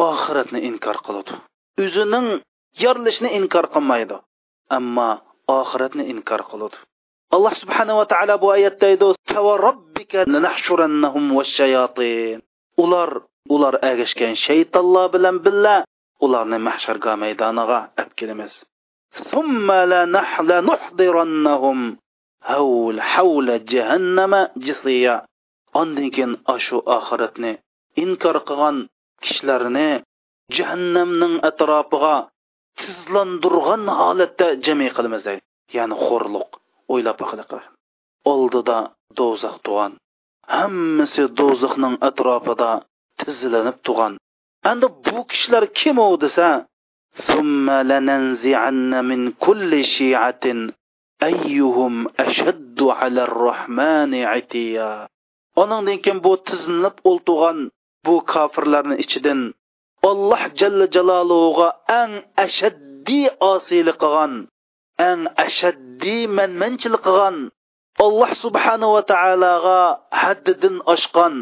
oxiratni 0.06 0.60
inkor 0.68 0.96
qiladi. 1.08 1.36
O'zining 1.84 2.26
yorilishni 2.84 3.30
inkor 3.38 3.68
qilmaydi, 3.76 4.16
ammo 4.76 5.06
oxiratni 5.58 6.06
inkor 6.14 6.44
qiladi. 6.50 6.80
Alloh 7.36 7.54
subhanahu 7.62 8.00
va 8.00 8.06
taolo 8.12 8.36
bu 8.44 8.50
oyatda 8.56 8.88
aytdi: 8.92 9.10
"Tava 9.34 9.52
robbika 9.66 10.24
lanahshurannahum 10.34 11.30
wash-shayatin." 11.38 12.42
Ular 12.84 13.10
ular 13.56 13.74
agashgan 13.92 14.34
shaytonlar 14.46 15.06
bilan 15.14 15.38
billa 15.44 15.76
ularni 16.28 16.58
mahsharga 16.68 17.14
maydoniga 17.24 17.78
olib 18.00 18.12
kelamiz. 18.20 18.52
Summa 19.30 19.78
lanahla 19.94 20.58
nuhdirannahum 20.70 21.80
hawl 22.50 22.98
hawla 23.14 23.56
jahannama 23.74 24.40
jisiya. 24.66 25.16
ondan 25.78 26.08
keyin 26.14 26.32
ashu 26.54 26.76
oxiratni 26.96 27.50
inkor 28.04 28.36
qilgan 28.48 28.76
kishilarni 29.26 29.84
jahannamning 30.56 31.36
atrofiga 31.50 32.14
tizlandirgan 32.80 33.82
holatda 34.00 34.46
jami 34.68 34.88
qilamiz 34.96 35.24
ya'ni 35.76 35.96
xo'rliq 36.08 36.50
o'ylab 36.94 37.16
baqiliqi 37.22 37.58
oldida 38.32 38.78
do'zax 39.20 39.54
tug'an 39.66 39.92
hammasi 40.58 41.22
do'zaxning 41.40 41.94
atrofida 42.10 42.70
tizlanib 43.22 43.78
tug'an 43.88 44.14
endi 44.70 44.86
bu 45.06 45.20
kishilar 45.30 45.64
kim 45.78 45.96
u 46.12 46.16
desa 46.26 46.50
ثم 47.30 47.66
لننزعن 47.90 48.92
من 49.10 49.20
كل 49.44 49.84
شيعة 49.96 50.44
أيهم 51.28 51.94
أشد 52.28 52.78
على 53.02 53.20
الرحمن 53.28 54.12
Onundan 55.58 55.98
keyin 56.04 56.18
bu 56.24 56.32
tizinib 56.48 56.96
o'ltirgan 57.10 57.58
bu 58.06 58.14
kofirlarning 58.32 58.98
ichidan 59.04 59.40
Alloh 60.12 60.42
jalla 60.60 60.86
jaloluhuga 60.96 61.68
eng 62.00 62.12
ashaddiy 62.44 63.24
osiylik 63.54 63.96
qilgan, 64.02 64.32
eng 65.08 65.20
ashaddiy 65.44 66.20
manmanchilik 66.38 67.02
qilgan, 67.08 67.36
Alloh 68.06 68.30
subhanahu 68.44 68.92
va 68.98 69.02
taologa 69.12 69.76
haddidan 70.22 70.76
oshgan 70.94 71.34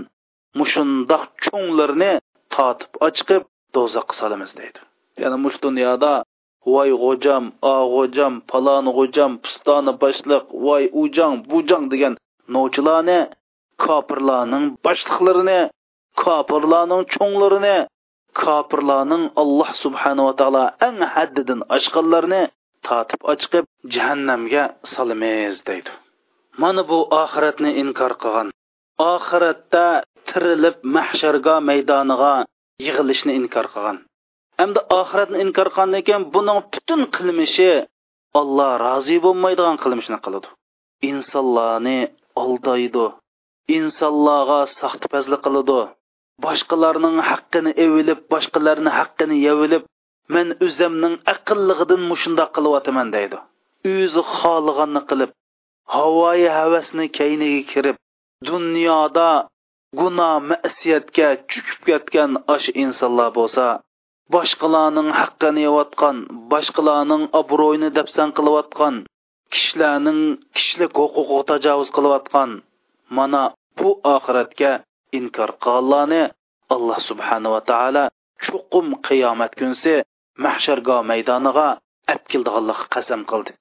mushundoq 0.60 1.24
cho'nglarni 1.46 2.10
totib 2.56 2.92
ochqib 3.08 3.44
do'zaxga 3.76 4.14
solamiz 4.22 4.50
deydi. 4.60 4.80
Ya'ni 5.22 5.36
mush 5.44 5.56
dunyoda 5.66 6.12
voy 6.74 6.90
g'o'jam, 7.04 7.44
a 7.50 7.54
ah 7.74 7.82
g'o'jam, 7.94 8.34
palon 8.52 8.84
g'o'jam, 8.98 9.30
pustoni 9.44 9.92
boshliq, 10.02 10.44
voy 10.66 10.84
ujang, 11.02 11.34
bujang 11.50 11.84
degan 11.92 12.14
novchilarni 12.56 13.20
kofirlarning 13.84 14.64
boshliqlarini 14.86 15.58
kofirlarning 16.22 17.02
cho'nglarini 17.14 17.76
kofirlarning 18.42 19.24
alloh 19.42 19.70
subhanava 19.84 20.32
taolo 20.40 20.62
ang 20.88 20.98
haddidan 21.14 21.60
oshqanlarni 21.76 22.40
totib 22.88 23.20
ochqib 23.34 23.64
jahannamga 23.96 24.64
solamiz 24.94 25.54
deydi 25.68 25.92
mana 26.62 26.82
bu 26.90 26.98
oxiratni 27.22 27.70
inkor 27.82 28.12
qilgan 28.24 28.48
oxiratda 29.14 29.86
tirilib 30.30 30.76
mahsharga 30.96 31.54
maydoniga 31.70 32.32
yig'ilishni 32.86 33.32
inkor 33.40 33.66
qilgan 33.74 33.98
hamda 34.62 34.80
oxiratni 35.00 35.38
inkor 35.46 35.68
qilgandan 35.76 36.04
keyin 36.08 36.24
buning 36.34 36.58
butun 36.74 37.00
qilmishi 37.18 37.70
olloh 38.40 38.72
rozi 38.86 39.16
bo'lmaydigan 39.26 39.76
qilmishni 39.84 40.18
qiladi 40.24 40.48
insonlarni 41.12 41.98
aldaydi 42.42 43.06
insonlarga 43.76 44.60
saxtipazlik 44.80 45.40
qiladi 45.46 45.76
boshqalarning 46.46 47.16
haqqini 47.30 47.72
evilib 47.86 48.20
boshqalarning 48.34 48.92
haqqini 48.98 49.36
yevilib 49.46 49.86
men 50.36 50.48
o'zimning 50.66 51.16
aqllig'idan 51.34 52.02
mushundoq 52.12 52.50
qilyapman 52.58 53.08
deydi 53.16 53.36
o'zi 53.92 54.20
xohlaganini 54.40 55.02
qilib 55.10 55.30
havoyi 55.96 56.48
havasni 56.58 57.06
kayniga 57.18 57.60
kirib 57.72 57.98
dunyoda 58.52 59.28
gunoh 60.00 60.34
masiyatga 60.52 61.26
cho'kib 61.52 61.84
ketgan 61.88 62.30
osh 62.54 62.66
insonlar 62.84 63.28
bo'lsa 63.38 63.66
boshqalarning 64.36 65.10
haqqini 65.20 65.60
yeyotgan 65.68 66.16
boshqalarning 66.54 67.24
obro'yini 67.42 67.88
dafsan 67.98 68.28
qilayotgan 68.40 68.94
kishilarning 69.54 70.20
kishilik 70.56 70.92
huquqiga 71.02 71.38
tajovuz 71.52 71.90
qilayotgan 71.98 72.50
mana 73.18 73.42
bu 73.78 73.90
oxiratga 74.14 74.70
inkor 75.18 75.50
qilganlarni 75.64 76.22
alloh 76.74 76.98
subhanava 77.08 77.60
taolo 77.70 78.02
chuqum 78.46 78.86
qiyomat 79.06 79.52
kunsi 79.60 79.92
mahshargo 80.44 80.96
maydoniga 81.10 81.66
apkildianlikqa 82.14 82.86
qasam 82.94 83.22
qildi 83.30 83.52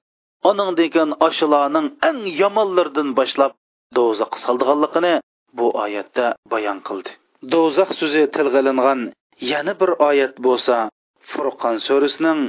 uning 0.50 0.70
degan 0.80 1.10
oshilarning 1.28 1.86
eng 2.08 2.18
yomonlaridan 2.40 3.08
boshlab 3.20 3.52
do'zax 3.98 4.32
soldianligini 4.46 5.12
bu 5.58 5.66
oyatda 5.84 6.26
bayon 6.54 6.78
qildi 6.88 7.10
do'zax 7.54 7.88
so'zi 8.02 8.22
tilga 8.36 8.60
yana 9.52 9.72
bir 9.80 9.90
oyat 10.10 10.34
bo'lsa 10.46 10.76
furqon 11.32 11.76
surasining 11.88 12.40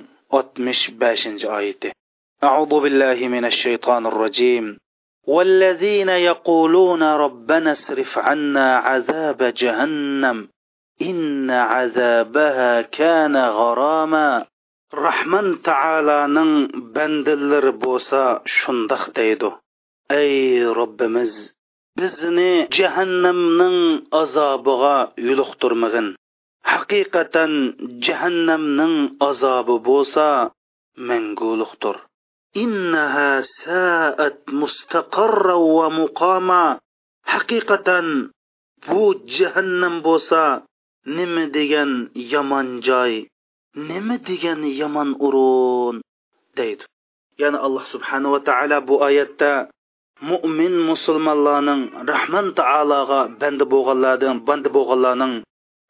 65 0.42 1.00
beshinchi 1.04 1.48
oyati 1.60 1.90
أعوذ 2.50 2.72
بالله 2.84 3.20
من 3.36 3.44
الشيطان 3.52 4.04
الرجيم 4.12 4.66
والذين 5.36 6.10
يقولون 6.10 7.04
ربنا 7.04 7.72
اصرف 7.72 8.18
عنا 8.18 8.78
عذاب 8.78 9.44
جهنم 9.44 10.48
إن 11.02 11.52
عذابها 11.52 12.82
كان 12.82 13.36
غراما 13.60 14.30
rahman 15.06 15.50
taolaning 15.68 16.56
bandalari 16.98 17.74
bo'lsa 17.86 18.24
shundoq 18.60 19.04
deydi 19.20 19.50
ey 20.22 20.34
robbimiz 20.80 21.34
bizni 22.00 22.52
jahannamning 22.80 23.80
azobiga 24.22 24.96
yo'liqtirmag'in 25.28 26.08
haqiqatan 26.74 27.52
jahannamning 28.08 28.96
azobi 29.30 29.76
bo'lsa 29.90 30.26
manguliqdir 31.10 31.96
innaha 32.64 33.30
saat 33.64 34.36
mustaqarra 34.60 35.56
va 35.78 35.88
muqama 36.02 36.62
haqiqatan 37.34 38.06
bu 38.90 39.02
jahannam 39.38 39.94
bo'lsa 40.08 40.44
nima 41.18 41.44
degan 41.58 41.92
yomon 42.34 42.68
joy 42.88 43.14
nima 43.90 44.16
degan 44.28 44.62
yomon 44.82 45.10
o'rin 45.26 45.98
deydi 46.60 46.84
ya'ni 47.42 47.58
alloh 47.66 47.84
subhanava 47.94 48.40
taolo 48.50 48.78
bu 48.88 48.96
oyatda 49.10 49.52
mo'min 50.32 50.74
musulmonlarning 50.90 51.82
rahmon 52.12 52.46
taologa 52.60 53.20
banda 53.42 53.64
bo'lganlardan 53.74 54.36
banda 54.48 54.70
bo'lganlarning 54.78 55.36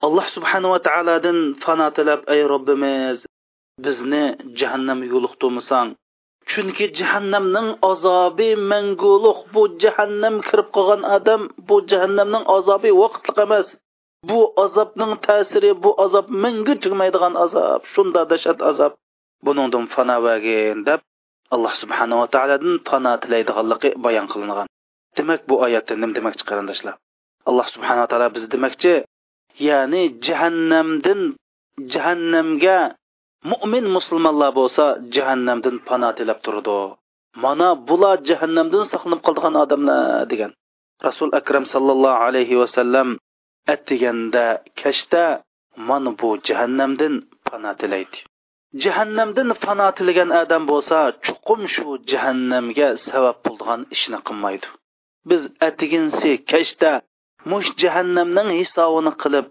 alloh 0.07 0.25
subhanava 0.35 0.77
taolodan 0.87 1.37
fano 1.63 1.85
tilab 1.97 2.21
ey 2.33 2.41
robbimiz 2.53 3.17
bizni 3.85 4.23
jahannam 4.59 4.99
yo'liqtirmasang 5.11 5.89
chunki 6.51 6.85
jahannamning 6.99 7.69
azobi 7.91 8.49
manguliq 8.71 9.39
bu 9.53 9.61
jahannam 9.83 10.35
kirib 10.47 10.67
qolgan 10.77 11.01
odam 11.17 11.41
bu 11.69 11.75
jahannamning 11.91 12.43
azobi 12.57 12.89
vaqtliq 13.01 13.37
emas 13.45 13.67
bu 14.29 14.39
azobning 14.63 15.13
ta'siri 15.27 15.71
bu 15.83 15.89
azob 16.05 16.27
mangu 16.43 16.73
tugmaydigan 16.85 17.33
azob 17.45 17.79
shunda 17.93 18.21
dashat 18.33 18.59
azob 18.71 18.91
buningdan 19.45 19.85
fana 19.93 20.15
vagin 20.25 20.77
deb 20.89 21.01
alloh 21.55 21.73
subhanava 21.81 22.25
taolodan 22.33 22.73
pano 22.87 23.11
tilaydiganligi 23.23 23.89
bayon 24.05 24.27
qilingan 24.33 24.67
demak 25.17 25.41
bu 25.49 25.55
oyatda 25.67 25.93
nim 26.01 26.11
demoqchi 26.17 26.43
qarindoshlar 26.49 26.95
alloh 27.49 27.67
subhanava 27.73 28.07
taolo 28.11 28.25
bizni 28.35 28.49
demoqchi 28.55 28.93
ya'ni 29.69 30.01
jahannamdan 30.27 31.19
jahannamga 31.93 32.77
mo'min 33.51 33.85
musulmonlar 33.97 34.51
bo'lsa 34.59 34.85
jahannamdan 35.15 35.75
pano 35.89 36.09
tilab 36.19 36.39
turdi 36.47 36.73
mana 37.43 37.67
bular 37.89 38.17
jahannamdan 38.29 38.83
saqlanib 38.93 39.21
qolgan 39.27 39.55
odamlar 39.63 40.27
degan 40.31 40.51
rasul 41.07 41.29
akram 41.39 41.65
sallallohu 41.73 42.23
alayhi 42.27 42.57
vasallam 42.61 43.07
atdeganda 43.75 44.45
kashda 44.81 45.23
man 45.89 46.03
bu 46.19 46.27
jahannamdan 46.49 47.13
pano 47.49 47.71
tilaydi 47.79 48.17
jahannamdan 48.85 49.49
fano 49.63 49.87
tilagan 49.99 50.29
odam 50.41 50.63
bo'lsa 50.71 50.97
chuqum 51.25 51.59
shu 51.73 51.85
jahannamga 52.11 52.87
sabab 53.07 53.37
bo'lgan 53.47 53.81
ishni 53.95 54.19
qilmaydi 54.27 54.67
biz 55.29 55.41
atiginsi 55.69 56.29
kashda 56.51 56.91
mush 57.51 57.69
jahannamning 57.83 58.49
hisobini 58.59 59.11
qilib 59.23 59.45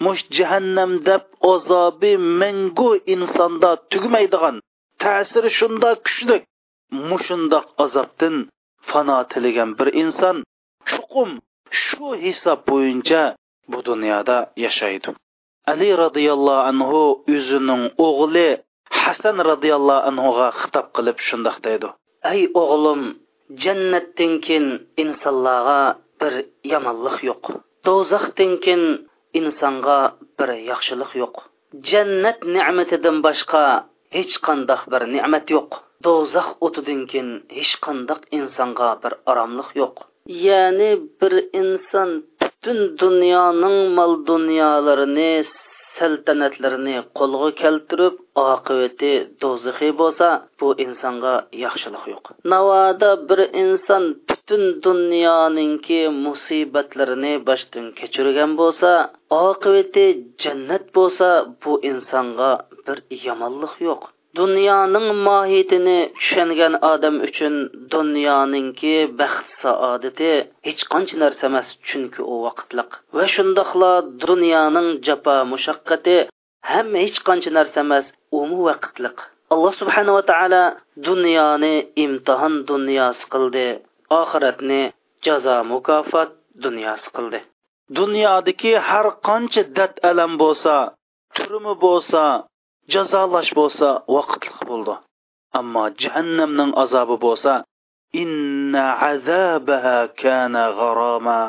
mush 0.00 0.24
jahannamda 0.30 1.14
azobi 1.52 2.16
mangu 2.16 2.90
insonda 3.14 3.70
tugmaydigan 3.90 4.56
ta'siri 5.02 5.50
shunda 5.58 5.90
kuchli 6.06 6.36
mushundoq 7.10 7.64
azobdan 7.84 8.36
fano 8.90 9.16
tilagan 9.30 9.70
bir 9.78 9.88
inson 10.04 10.36
chuqum 10.90 11.30
shu 11.84 12.08
hisob 12.24 12.60
bo'yicha 12.68 13.22
bu 13.72 13.78
dunyoda 13.88 14.36
yashaydi 14.64 15.10
ali 15.72 15.88
roziyallohu 16.04 16.62
anhu 16.72 17.00
o'zining 17.34 17.82
o'g'li 18.08 18.46
hasan 19.02 19.36
roziyallohu 19.50 20.02
anhuga 20.10 20.48
xitob 20.60 20.86
qilib 20.96 21.18
shundoq 21.28 21.56
deydi 21.66 21.88
ey 22.32 22.40
o'g'lim 22.62 23.00
jannatdan 23.64 24.32
keyin 24.46 24.66
insonlarga 25.04 25.80
bir 26.20 26.34
yomonlik 26.74 27.16
yo'q 27.30 27.44
do'zaxdan 27.88 28.52
keyin 28.64 28.84
insonga 29.40 29.96
bir 30.40 30.50
yaxshilik 30.70 31.12
yo'q 31.20 31.40
jannat 31.90 32.42
ne'matidan 32.56 33.18
boshqa 33.26 33.62
hech 34.16 34.34
qandoq 34.48 34.82
bir 34.94 35.06
ne'mat 35.14 35.52
yo'q 35.56 35.78
do'zax 36.08 36.48
o'tidinkin 36.68 37.30
hech 37.58 37.72
qandoq 37.86 38.20
insonga 38.40 38.90
bir 39.04 39.12
oromlik 39.34 39.70
yo'q 39.82 39.96
ya'ni 40.46 40.90
bir 41.22 41.34
inson 41.62 42.10
butun 42.42 42.78
dunyoning 43.02 43.78
mol 43.98 44.12
dunyolarini 44.30 45.30
saltanatlarini 45.98 46.92
qo'lga 47.18 47.48
keltirib 47.62 48.14
oqibati 48.44 49.10
do'zaxiy 49.44 49.90
bo'lsa 50.00 50.28
bu 50.62 50.70
insonga 50.84 51.32
yaxshilik 51.64 52.06
yo'q 52.12 52.30
navoda 52.54 53.10
bir 53.32 53.42
inson 53.64 54.08
butun 54.30 54.64
dunyoningki 54.86 56.00
musibatlarini 56.22 57.34
boshdan 57.50 57.92
kechirgan 58.00 58.56
bo'lsa 58.62 58.94
oqibati 59.42 60.06
jannat 60.46 60.90
bo'lsa 61.00 61.30
bu 61.66 61.78
insonga 61.92 62.50
bir 62.88 63.06
yomonlik 63.28 63.74
yo'q 63.88 64.12
dunyoning 64.40 65.08
mohiyatini 65.26 65.98
tushungan 66.16 66.74
odam 66.92 67.16
uchun 67.26 67.54
dunyoningki 67.94 68.94
baxt 69.20 69.48
saodati 69.62 70.30
hech 70.68 70.82
qancha 70.94 71.16
narsa 71.22 71.44
emas 71.50 71.68
chunki 71.90 72.20
u 72.32 72.34
vaqtliq 72.46 72.90
va 73.18 73.24
shundoqla 73.34 73.90
dunyoning 74.24 74.88
jafo 75.08 75.34
mushaqqati 75.52 76.14
ham 76.70 76.88
hech 77.02 77.18
qancha 77.28 77.50
narsa 77.58 77.76
emas 77.86 78.06
umi 78.40 78.58
vaqtliq 78.68 79.16
alloh 79.54 79.72
subhanava 79.80 80.22
taolo 80.30 80.62
dunyoni 81.08 81.74
imtihon 82.04 82.54
dunyosi 82.70 83.24
qildi 83.34 83.66
oxiratni 84.20 84.82
jazo 85.26 85.56
mukofot 85.72 86.30
dunyosi 86.64 87.08
qildi 87.16 87.40
dunyodagi 87.98 88.72
har 88.88 89.06
qancha 89.28 89.62
dad 89.78 89.92
alam 90.10 90.32
bo'lsa 90.42 90.74
turmi 91.36 91.74
bo'lsa 91.86 92.22
jazolash 92.94 93.50
bo'lsa 93.60 93.88
vaqtliq 94.16 94.58
bo'ldi 94.70 94.94
ammo 95.60 95.82
jahannamning 96.04 96.72
azobi 96.84 97.16
bo'lsa 97.26 97.54
inna 98.22 98.84
azabaha 99.12 99.98
kana 100.22 100.62
g'aroma 100.78 101.40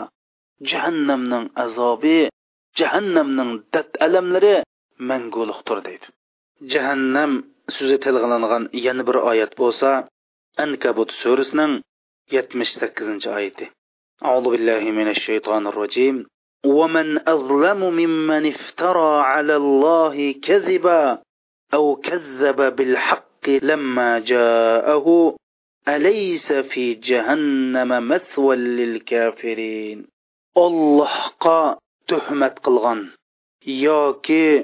jahannamning 0.71 1.45
azobi 1.65 2.17
jahannamning 2.79 3.51
dad 3.73 3.89
alamlari 4.05 4.53
manguliqdir 5.09 5.77
deydi 5.87 6.07
jahannam 6.73 7.31
so'zi 7.75 7.95
tilg'ilangan 8.05 8.63
yana 8.85 9.03
bir 9.07 9.17
oyat 9.31 9.51
bo'lsa 9.61 9.89
ankabut 10.63 11.09
surasining 11.21 11.71
78 12.33 12.77
sakkizinchi 12.81 13.29
oyati 13.39 13.67
أعوذ 14.27 14.45
billahi 14.55 14.87
minash 14.99 15.21
shaytonir 15.27 15.73
rojim 15.81 16.15
ومن 16.65 17.28
أظلم 17.30 17.80
ممن 17.84 18.45
افترى 18.45 19.12
على 19.32 19.56
الله 19.56 20.32
كذبا 20.41 21.19
أو 21.73 21.95
كذب 21.95 22.76
بالحق 22.76 23.49
لما 23.62 24.19
جاءه 24.19 25.36
أليس 25.88 26.54
في 26.54 26.93
جهنم 26.93 28.08
مثوى 28.08 28.56
للكافرين 28.56 30.08
الله 30.58 31.12
قا 31.39 31.78
تهمت 32.08 32.60
قلغن 32.60 33.10
ياكي 33.67 34.63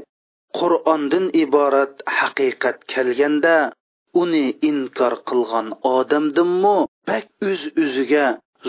قرآن 0.53 1.09
دن 1.09 1.31
إبارة 1.35 1.95
حقيقة 2.07 2.73
كالياندا 2.87 3.71
uni 4.09 4.49
inkor 4.69 5.15
qilgan 5.29 5.67
odamdinmi 5.97 6.77
pak 7.07 7.25
o'z 7.47 7.61
uz 7.65 7.81
o'ziga 7.83 8.25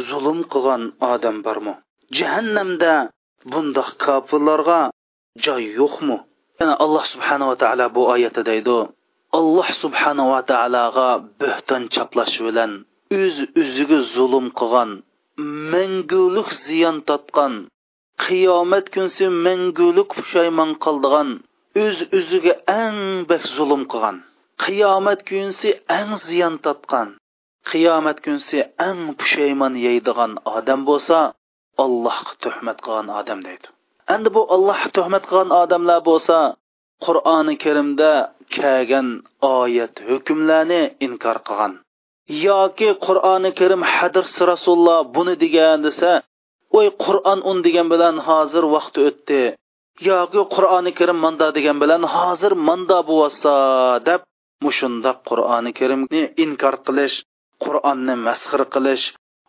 zulm 0.08 0.38
qilgan 0.52 0.82
odam 1.12 1.36
جهنم 2.18 2.70
دا 2.84 2.94
bundoq 3.48 3.90
kofirlarga 4.06 4.78
joy 5.44 5.62
yo'qmi 5.80 6.16
yana 6.62 6.74
alloh 6.84 7.04
subhanava 7.12 7.54
taolo 7.62 7.86
bu 7.96 8.02
oyatda 8.14 8.42
deydi 8.50 8.74
alloh 9.40 9.68
subhanava 9.82 10.40
taologa 10.50 11.06
bo'hton 11.42 11.82
chaplash 11.94 12.36
bilan 12.46 12.72
o'z 13.18 13.36
üz 13.40 13.62
o'ziga 13.62 13.98
zulm 14.16 14.46
qilgan 14.60 14.90
mangulik 15.72 16.50
ziyon 16.66 16.96
tortgan 17.08 17.54
qiyomat 18.24 18.86
kunsi 18.94 19.24
mangulik 19.46 20.08
pushaymon 20.18 20.70
qildigan 20.84 21.28
o'z 21.84 21.98
üz 22.06 22.18
o'ziga 22.20 22.54
eng 22.82 23.00
bak 23.30 23.42
zulm 23.56 23.82
qilgan 23.92 24.16
qiyomat 24.64 25.20
kunsi 25.30 25.68
eng 25.98 26.10
ziyon 26.28 26.54
tortgan 26.64 27.08
qiyomat 27.70 28.18
kunsi 28.24 28.58
eng 28.88 29.00
pushaymon 29.20 29.74
yeydigan 29.86 30.32
odam 30.58 30.80
bo'lsa 30.90 31.18
allohga 31.88 32.32
tuhmat 32.46 32.78
qilgan 32.86 33.08
odam 33.20 33.40
deydi 33.48 33.66
endi 34.14 34.28
bu 34.36 34.42
allohga 34.56 34.88
tuhmat 34.98 35.24
qilgan 35.30 35.50
odamlar 35.62 35.98
bo'lsa 36.10 36.36
qur'oni 37.06 37.54
karimda 37.64 38.12
kelgan 38.56 39.08
oyat 39.60 39.94
hukmlarni 40.10 40.82
inkor 41.06 41.38
qilgan 41.48 41.72
yoki 42.48 42.88
qur'oni 43.06 43.50
karim 43.60 43.82
hadis 43.94 44.30
rasululloh 44.52 44.98
buni 45.16 45.34
degan 45.42 45.78
desa 45.86 46.12
o'y 46.78 46.88
qur'on 47.04 47.38
un 47.50 47.58
degan 47.66 47.86
bilan 47.94 48.14
hozir 48.28 48.64
vaqt 48.76 48.94
o'tdi 49.08 49.42
yoki 50.10 50.40
qur'oni 50.54 50.90
karim 50.98 51.18
manda 51.24 51.46
degan 51.58 51.76
bilan 51.82 52.02
hozir 52.16 52.52
manda 52.68 52.98
bo'lsa 53.12 53.54
deb 54.08 54.20
mushundoq 54.64 55.18
qur'oni 55.30 55.70
karimni 55.80 56.22
inkor 56.44 56.74
qilish 56.86 57.16
qur'onni 57.64 58.14
masxir 58.26 58.62
qilish 58.74 59.04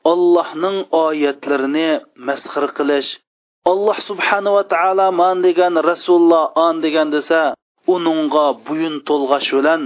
ollohning 0.10 0.78
oyatlarini 1.06 1.90
masxir 2.28 2.66
qilish 2.78 3.10
olloh 3.72 3.98
subhanava 4.10 4.62
taolo 4.74 5.06
man 5.22 5.38
degan 5.48 5.74
rasululloh 5.90 6.44
on 6.68 6.76
degan 6.86 7.08
desa 7.16 7.42
uningga 7.96 8.46
buyun 8.70 8.96
to'lg'ash 9.10 9.50
bilan 9.58 9.82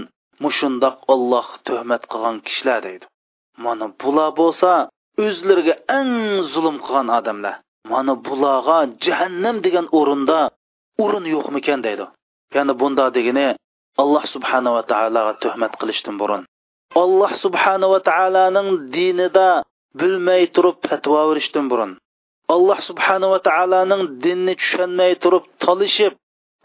mushundoq 0.45 0.95
olloh 1.15 1.47
tuhmat 1.67 2.01
qilgan 2.13 2.36
kishilar 2.47 2.80
deydi 2.88 3.06
mana 3.65 3.86
bular 4.04 4.30
bo'lsa 4.41 4.69
o'zlariga 5.25 5.75
eng 5.99 6.12
zulm 6.54 6.75
qilgan 6.86 7.08
odamlar 7.19 7.56
mana 7.91 8.13
bularga 8.28 8.78
jahannam 9.06 9.56
degan 9.65 9.86
o'rinda 9.99 10.39
o'rin 11.04 11.25
yo'qmikan 11.36 11.80
deydi 11.88 12.06
ya'ni 12.56 12.73
bunda 12.82 13.06
degani 13.17 13.47
alloh 14.04 14.23
subhanava 14.34 14.82
taologa 14.91 15.34
tuhmat 15.43 15.73
qilishdan 15.82 16.15
burun 16.21 16.41
alloh 17.04 17.32
subhanava 17.45 17.97
taoloning 18.10 18.69
dinida 18.95 19.49
bilmay 20.00 20.44
turib 20.58 20.78
fatvo 20.90 21.20
berishdan 21.30 21.66
burun 21.72 21.92
alloh 22.56 22.80
subhanava 22.90 23.38
taoloning 23.48 24.04
dinni 24.26 24.54
tushunmay 24.62 25.14
turib 25.26 25.46
talishib 25.66 26.14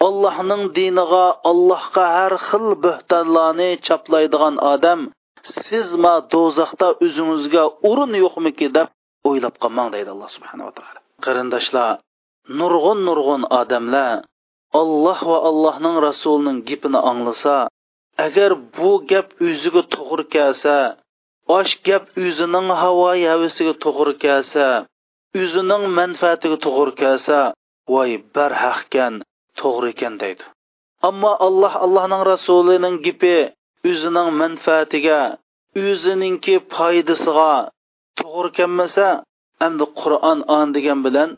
allohning 0.08 0.62
diniga 0.78 1.22
allohga 1.50 2.06
har 2.18 2.34
xil 2.48 2.66
bo'htonlarni 2.86 3.68
chaplaydigan 3.88 4.54
odam 4.74 5.00
sizma 5.66 6.14
ma 6.14 6.14
do'zaxda 6.34 6.88
o'zingizga 7.06 7.64
o'rin 7.92 8.12
yo'qmiki 8.24 8.66
deb 8.78 8.88
o'ylab 9.32 9.54
qolmang 9.64 9.88
deydi 9.96 10.10
alloh 10.16 10.30
subhanava 10.36 10.70
taolo 10.80 11.00
qarindoshlar 11.26 11.90
nurg'un 12.60 12.98
nurg'un 13.10 13.42
odamlar 13.62 14.14
olloh 14.82 15.18
va 15.30 15.38
allohning 15.50 15.96
rasulining 16.08 16.58
gapini 16.70 17.00
anglasa 17.12 17.56
agar 18.28 18.50
bu 18.76 18.90
gap 19.12 19.26
o'ziga 19.48 19.82
to'g'ri 19.94 20.24
kelsa 20.36 20.76
osh 21.52 21.74
gap 21.86 22.08
o'zining 22.22 22.68
havoyi 22.82 23.24
havisiga 23.28 23.72
to'g'ri 23.84 24.12
kelsa 24.24 24.64
o'zining 25.42 25.84
manfaatiga 25.98 26.56
to'g'ri 26.66 26.94
kelsa 27.00 27.38
voy 27.94 28.10
barhaqkan 28.38 29.16
to'g'ri 29.62 29.90
ekan 29.94 30.18
deydi 30.24 30.44
ammo 31.10 31.30
alloh 31.48 31.72
allohning 31.86 32.22
rasulining 32.32 32.96
gipi 33.06 33.32
o'zining 33.92 34.30
manfaatiga 34.42 35.20
o'ziningki 35.84 36.56
foydasiga 36.76 37.48
to'g'ri 38.22 38.50
kelmasa 38.60 39.08
endi 39.68 39.84
qur'on 40.02 40.38
on 40.58 40.72
degan 40.76 40.98
bilan 41.06 41.34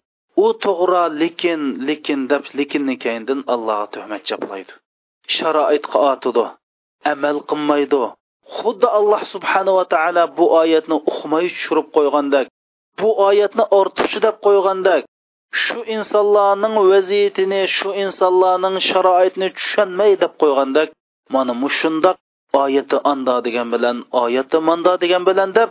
u 0.47 0.47
to'g'ri 0.67 1.05
lekin 1.23 1.61
lekin 1.91 2.21
deb 2.35 2.43
lekinni 2.61 2.99
allohga 3.55 3.87
tuhmat 3.95 4.23
chaplaydi 4.31 4.73
sharoitga 5.39 5.97
otidi 6.13 6.45
amal 7.15 7.37
qilmaydi 7.53 8.05
xuddi 8.59 8.89
alloh 8.99 9.23
subhanava 9.35 9.85
taolo 9.95 10.23
bu 10.37 10.45
oyatni 10.63 10.97
uqmay 11.11 11.47
tushirib 11.55 11.87
qo'ygandak 11.97 12.47
bu 13.03 13.11
oyatni 13.29 13.65
ortiqcha 13.81 14.19
deb 14.27 14.37
qo'ygandak 14.47 15.03
shu 15.63 15.79
insonlarning 15.97 16.75
vaziyatini 16.93 17.61
shu 17.77 17.89
insonlarning 18.05 18.77
sharoitini 18.91 19.49
tushunmay 19.59 20.13
deb 20.23 20.33
qo'ygandak 20.43 20.89
mana 21.37 21.53
mushundoq 21.63 22.17
oyati 22.65 22.97
anda 23.13 23.35
degan 23.47 23.69
bilan 23.75 23.97
oyati 24.25 24.59
manda 24.69 24.93
degan 25.03 25.23
bilan 25.29 25.51
deb 25.59 25.69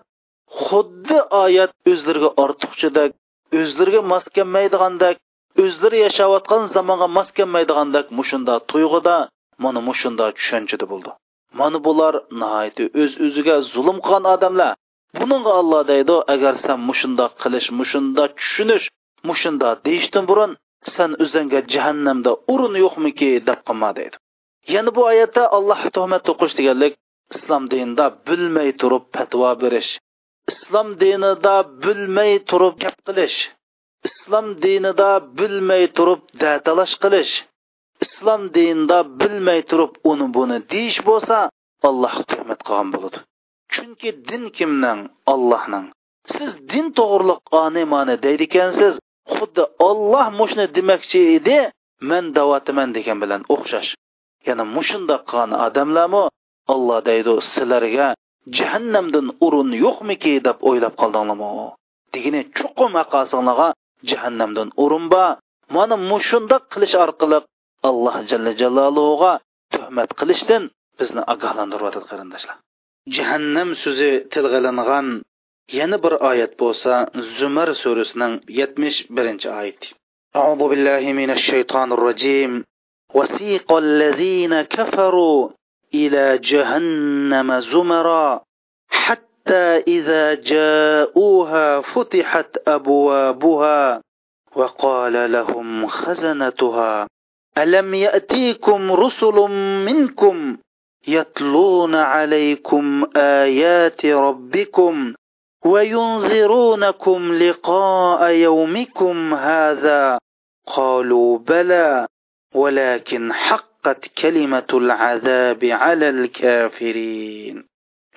xuddi 0.66 1.18
oyat 1.46 1.72
o'zlariga 1.92 2.32
ortiqchidak 2.46 3.10
o'zlariga 3.62 4.02
mos 4.12 4.26
kelmaydigandek 4.36 5.16
o'zlari 5.64 5.98
yashayotgan 6.06 6.62
zamonga 6.76 7.08
mos 7.18 7.30
kelmaydigandek 7.38 8.06
mushunda 8.18 8.54
tuyg'uda 8.72 9.16
mana 9.64 9.80
mushunda 9.90 10.24
tushunchada 10.38 10.86
bo'ldi 10.94 11.12
mana 11.60 11.78
bular 11.86 12.16
nihoyatda 12.42 12.84
o'z 13.04 13.14
o'ziga 13.28 13.56
zulm 13.74 13.98
qilgan 14.08 14.26
odamlar 14.34 14.72
buningga 15.22 15.54
olloh 15.62 15.82
deydi 15.92 16.16
agar 16.36 16.54
san 16.66 16.80
mushundoq 16.90 17.34
qilish 17.44 17.68
mushundoq 17.80 18.32
tushunish 18.42 18.86
mushundoq 19.30 19.82
deyishdan 19.88 20.26
burun 20.32 20.52
san 20.96 21.12
o'zingga 21.24 21.60
jahannamda 21.76 22.32
o'rin 22.54 22.74
yo'qmiki 22.84 23.30
deb 23.50 23.60
qilma 23.70 23.90
deydi 24.00 24.18
yana 24.76 24.96
bu 24.98 25.02
oyatda 25.12 25.44
alloh 25.58 25.82
tuhmat 25.96 26.26
o'qish 26.34 26.54
deganlik 26.60 26.94
islom 27.36 27.64
dinida 27.74 28.06
bilmay 28.30 28.70
turib 28.82 29.04
fatvo 29.16 29.52
berish 29.64 29.92
islom 30.54 30.88
dinida 31.04 31.56
bilmay 31.86 32.34
turib 32.52 32.76
gap 32.86 32.98
qilish 33.08 33.38
islom 34.10 34.46
dinida 34.64 35.12
bilmay 35.40 35.84
turib 35.98 36.22
datalash 36.44 36.96
qilish 37.04 37.34
islom 38.06 38.42
dinida 38.58 39.00
bilmay 39.20 39.60
turib 39.70 39.94
uni 40.12 40.28
buni 40.36 40.58
deyish 40.72 41.00
bo'lsa 41.10 41.38
allohga 41.90 42.24
tuhmat 42.32 42.60
qilgan 42.68 42.88
bo'ladi 42.96 43.18
chunki 43.74 44.10
din 44.30 44.44
kimning 44.58 45.00
allohning 45.34 45.88
siz 46.34 46.52
din 46.72 46.86
to'g'riliq 46.98 47.42
animani 47.68 48.16
deydi 48.26 48.44
ekansiz 48.50 48.94
xuddi 49.36 49.64
olloh 49.90 50.28
mushni 50.40 50.66
demoqchi 50.78 51.20
edi 51.38 51.60
man 52.10 52.26
davotiman 52.38 52.90
degan 52.98 53.18
bilan 53.24 53.42
o'xshash 53.54 53.90
ya'ni 54.48 54.64
mushundoq 54.76 55.22
qilgan 55.32 55.52
odamlarmi 55.68 56.22
olloh 56.74 57.00
deydi 57.10 57.32
sizlarga 57.54 58.08
jahannamdan 58.58 59.28
o'rin 59.46 59.70
yo'qmiki 59.86 60.34
deb 60.48 60.58
o'ylab 60.70 60.94
qoldinglarmi 61.02 61.68
degini 62.14 62.42
chuqur 62.58 62.88
maqosinlig'a 63.00 63.70
jahannamdan 64.10 64.70
o'rin 64.84 65.06
bor 65.14 65.30
mana 65.76 65.96
mushundoq 66.12 66.64
qilish 66.74 66.96
orqali 67.06 67.38
alloh 67.90 68.16
jalla 68.30 68.52
jaloluga 68.62 69.32
tuhmat 69.74 70.10
qilishdan 70.20 70.64
bizni 71.00 71.22
ogohlantiryotadi 71.34 72.06
qarindoshlar 72.12 72.56
jahannam 73.18 73.70
so'zi 73.84 74.10
tilga 74.34 74.58
ilingan 74.62 75.08
yana 75.80 75.98
bir 76.04 76.14
oyat 76.32 76.52
bo'lsa 76.64 76.94
zumar 77.40 77.70
surasining 77.84 78.34
yetmish 78.60 78.98
birinchi 79.16 79.50
oyati 79.62 79.88
أعوذ 80.40 80.62
بالله 80.72 81.04
من 81.22 81.30
الشيطان 81.38 81.90
الرجيم 81.98 82.52
وسيق 83.18 83.68
الذين 83.86 84.54
كفروا 84.76 85.42
إلى 86.02 86.24
جهنم 86.52 87.50
زمرا 87.72 88.30
حتى 89.04 89.66
إذا 89.98 90.24
جاءوها 90.52 91.68
فتحت 91.92 92.50
أبوابها 92.78 93.82
وقال 94.56 95.16
لهم 95.36 95.88
خزنتها 95.88 96.94
ألم 97.58 97.94
يأتيكم 97.94 98.92
رسل 98.92 99.36
منكم 99.86 100.58
يتلون 101.08 101.96
عليكم 101.96 103.04
آيات 103.16 104.06
ربكم 104.06 105.14
وينذرونكم 105.66 107.34
لقاء 107.34 108.30
يومكم 108.30 109.34
هذا 109.34 110.18
قالوا 110.68 111.38
بلى 111.38 112.08
ولكن 112.56 113.34
حقت 113.34 114.08
كلمة 114.22 114.68
العذاب 114.74 115.66
على 115.66 116.10
الكافرين 116.10 117.64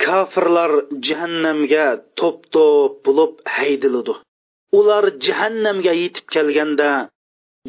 kofirlar 0.04 0.72
jahannamga 1.06 1.86
توب 2.18 2.38
to'p 2.54 2.92
bo'lib 3.06 3.32
haydiladi 3.56 4.14
ular 4.78 5.04
jahannamga 5.26 5.92
yetib 6.00 6.24
kelganda 6.34 6.88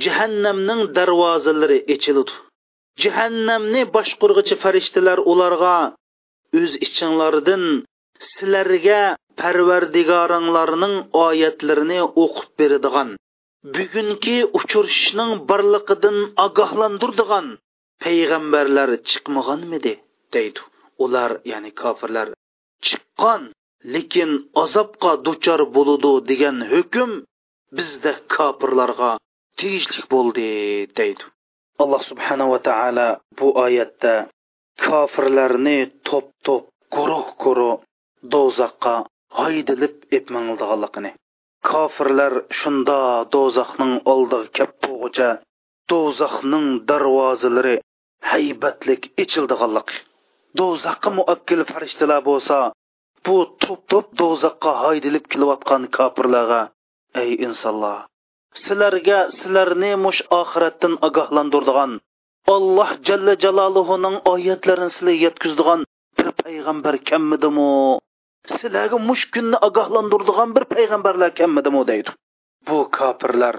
jahannamning 0.03 0.81
darvozalari 0.97 1.79
echiladi 1.95 2.33
jahannamni 3.03 3.81
boshqurg'ichi 3.95 4.55
farishtalar 4.63 5.19
ularga 5.33 5.75
o'z 6.59 6.71
ichinglardan 6.85 7.63
sizlarga 8.29 8.99
parvardigoringlarning 9.41 10.95
oyatlarini 11.27 11.99
o'qib 12.23 12.47
beradigan 12.59 13.09
bugungi 13.75 14.37
uchrashishning 14.57 15.31
borliqidan 15.49 16.17
ogohlantirdigan 16.45 17.47
payg'ambarlar 18.03 18.89
chiqmaganmidi 19.09 19.93
deydi 20.33 20.61
ular 21.05 21.31
ya'ni 21.51 21.71
kofirlar 21.81 22.27
chiqqan 22.87 23.41
lekin 23.93 24.31
azobga 24.63 25.11
duchor 25.27 25.59
bo'ludi 25.75 26.11
degan 26.29 26.57
hukm 26.71 27.11
bizda 27.77 28.13
kofirlarga 28.35 29.11
tegishlik 29.59 30.05
bo'ldi 30.13 30.45
deydi 30.99 31.27
alloh 31.85 32.01
subhanava 32.11 32.57
taolo 32.69 33.05
bu 33.41 33.49
oyatda 33.65 34.13
kofirlarni 34.85 35.75
to'p 36.09 36.25
to'p 36.47 36.63
guruh 36.95 37.27
guruh 37.43 37.75
do'zaxqa 38.35 38.95
haydilib 39.41 39.95
etmandiligini 40.19 41.11
kofirlar 41.69 42.33
shunda 42.61 42.97
do'zaxning 43.37 43.93
oldiga 44.15 44.51
kap 44.59 44.73
bo'g'icha 44.87 45.29
do'zaxning 45.93 46.67
darvozalari 46.91 47.75
haybatlik 48.33 49.07
ichildiganlik 49.25 49.95
do'zaxqa 50.63 51.13
muakkil 51.21 51.63
farishtalar 51.71 52.19
bo'lsa 52.31 52.59
bu 53.27 53.37
to'p 53.63 53.79
to'p 53.93 54.07
do'zaxqa 54.23 54.75
haydilib 54.83 55.31
kelayotgan 55.33 55.87
kofirlarga 55.99 56.61
ey 57.23 57.29
insonlar 57.47 58.01
sizlarga 58.63 59.17
sizlarni 59.37 59.89
mush 60.05 60.21
oxiratdan 60.39 60.93
ogohlantirdigan 61.07 61.91
alloh 62.55 62.89
jalla 63.09 63.33
jaloluhuning 63.45 64.15
oyatlarini 64.33 64.91
sizlarga 64.95 65.23
yetkazdigan 65.25 65.81
bir 66.19 66.27
payg'ambar 66.41 66.95
kammidimu 67.09 67.67
sizlarga 68.59 68.97
mush 69.09 69.23
kunni 69.35 69.57
ogohlantirdigan 69.69 70.49
bir 70.57 70.63
payg'ambarlar 70.73 71.31
kammidimu 71.39 71.81
deydi 71.91 72.11
bu 72.67 72.77
kofirlar 72.99 73.55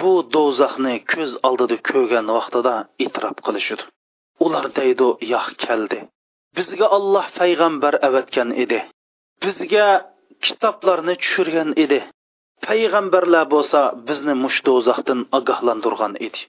bu 0.00 0.10
do'zaxni 0.34 0.94
ko'z 1.12 1.32
oldida 1.48 1.76
ko'rgan 1.88 2.26
vaqtida 2.36 2.74
e'tirof 3.04 3.36
qilishdi 3.46 3.82
ular 4.46 4.64
deydi 4.78 5.06
yoh 5.34 5.46
keldi 5.64 5.98
bizga 6.56 6.86
olloh 6.98 7.26
payg'ambar 7.40 7.94
avatgan 8.08 8.48
edi 8.64 8.78
bizga 9.44 9.86
kitoblarni 10.46 11.14
tushirgan 11.22 11.70
edi 11.84 12.00
payg'ambarlar 12.68 13.44
bo'lsa 13.54 13.80
bizni 14.08 14.34
mush 14.44 14.58
do'zaxdan 14.68 15.20
ogohlantirgan 15.38 16.14
edi 16.26 16.40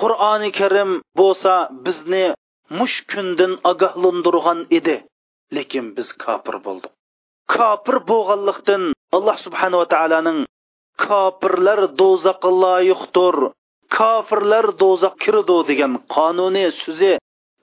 qur'oni 0.00 0.50
karim 0.60 0.90
bo'lsa 1.20 1.52
bizni 1.86 2.22
mush 2.78 2.96
kundan 3.12 3.52
ogohlantirgan 3.72 4.58
edi 4.78 4.96
lekin 5.56 5.84
biz 5.96 6.08
kofir 6.24 6.56
bo'ldik 6.66 6.92
kofir 7.54 7.96
bo'lganlikdan 8.10 8.82
alloh 9.16 9.36
subhanava 9.44 9.86
taoloning 9.94 10.40
kofirlar 11.06 11.78
do'zaqqa 12.02 12.50
loyiqdir 12.64 13.36
kofirlar 13.98 14.66
do'zaq 14.82 15.14
kirdi 15.24 15.56
degan 15.70 15.92
qonuni 16.16 16.64
so'zi 16.82 17.12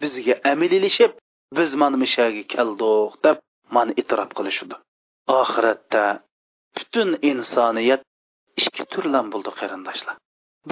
bizga 0.02 0.36
amililishib 0.54 1.12
biz 1.58 1.70
mana 1.82 1.98
mushaga 2.04 2.44
keldik 2.54 3.14
deb 3.26 3.38
mana 3.76 3.92
e'tirof 4.02 4.30
qilishdi 4.40 4.76
oxiratda 5.40 6.06
butun 6.78 7.10
insoniyat 7.32 8.02
ikki 8.62 8.84
turlan 8.94 9.26
bo'ldi 9.34 9.52
qarindoshlar 9.62 10.16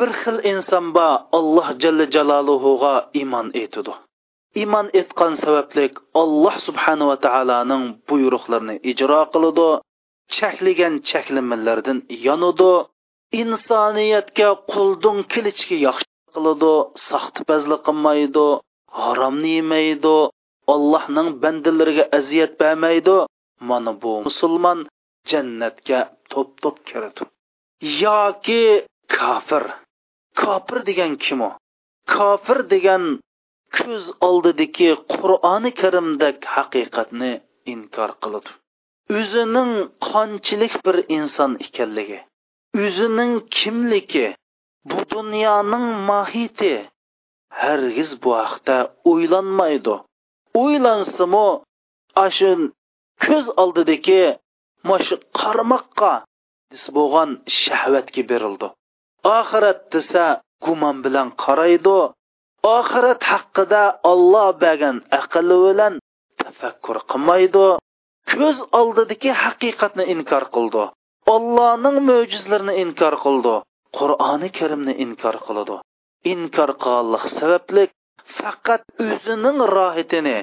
bir 0.02 0.10
xil 0.22 0.38
inson 0.52 0.86
bor 0.98 1.14
alloh 1.40 1.68
jalla 1.84 2.06
jaloluhuga 2.16 2.92
iymon 3.22 3.48
etdi 3.64 3.94
iymon 4.62 4.88
etgan 5.02 5.34
sabablik 5.44 5.94
alloh 6.24 6.56
subhanava 6.68 7.16
taoloning 7.26 7.86
buyruqlarini 8.10 8.76
ijro 8.92 9.20
qiladi 9.34 9.68
cheklagan 10.38 10.94
cheklimilardan 11.12 12.00
yonidi 12.28 12.72
insoniyatga 13.42 14.50
quldun 14.74 15.18
kilichki 15.34 15.76
yaxshi 15.88 16.10
qiladi 16.36 16.74
soxtipazli 17.10 17.78
qilmaydi 17.88 18.48
haromni 19.02 19.50
yemaydi 19.60 20.16
allohning 20.76 21.28
bandalariga 21.44 22.06
aziyat 22.20 22.52
bermaydi 22.62 23.18
mana 23.70 23.92
bu 24.02 24.12
musulmon 24.28 24.80
jannatga 25.28 26.00
to'p 26.32 26.50
to'p 26.64 26.78
kiradi 26.90 27.26
yoki 28.04 28.62
kofir 29.18 29.64
kofir 30.42 30.78
degan 30.90 31.12
kim 31.26 31.42
u 31.48 31.50
kofir 32.14 32.60
degan 32.74 33.04
ko'z 33.78 34.06
oldidagi 34.30 34.90
qur'oni 35.16 35.72
karimdek 35.82 36.38
haqiqatni 36.56 37.32
inkor 37.74 38.12
qiladi 38.24 38.54
o'zining 39.20 39.72
qonchilik 40.10 40.74
bir 40.86 40.98
inson 41.18 41.52
ekanligi 41.68 42.20
o'zining 42.86 43.34
kimligi 43.58 44.28
bu 44.90 44.98
dunyoning 45.14 45.88
mohiyati 46.10 46.74
hargiz 47.62 48.12
bu 48.24 48.32
haqda 48.42 48.78
o'ylanmaydi 49.12 49.96
o'ylansimu 50.64 51.46
ashu 52.26 52.52
ko'z 53.26 53.46
oldidagi 53.64 54.22
mana 54.88 55.04
shu 55.08 55.16
qarmoqqa 55.40 56.10
bo'lgan 56.98 57.30
shahvatga 57.62 58.24
berildi 58.32 58.68
oxirat 59.38 59.80
desa 59.96 60.22
gumon 60.68 60.98
bilan 61.08 61.28
qaraydi 61.44 61.96
oxirat 62.78 63.20
haqida 63.32 63.82
olloh 64.12 64.48
bergan 64.64 64.98
aqli 65.20 65.56
bilan 65.68 65.94
tafakkur 66.44 66.98
qilmaydi 67.14 67.66
ko'z 68.36 68.58
oldidagi 68.82 69.32
haqiqatni 69.44 70.04
inkor 70.16 70.46
qildi 70.56 70.84
ollohning 71.36 71.98
mo'jizlarini 72.12 72.74
inkor 72.86 73.16
qildi 73.26 73.56
qur'oni 74.00 74.50
karimni 74.60 74.94
inkor 75.08 75.38
qiladi 75.48 75.78
inkor 76.36 76.72
qilganlik 76.86 77.24
sababli 77.38 77.84
faqat 78.38 78.82
o'zining 79.08 79.58
rohatini 79.76 80.38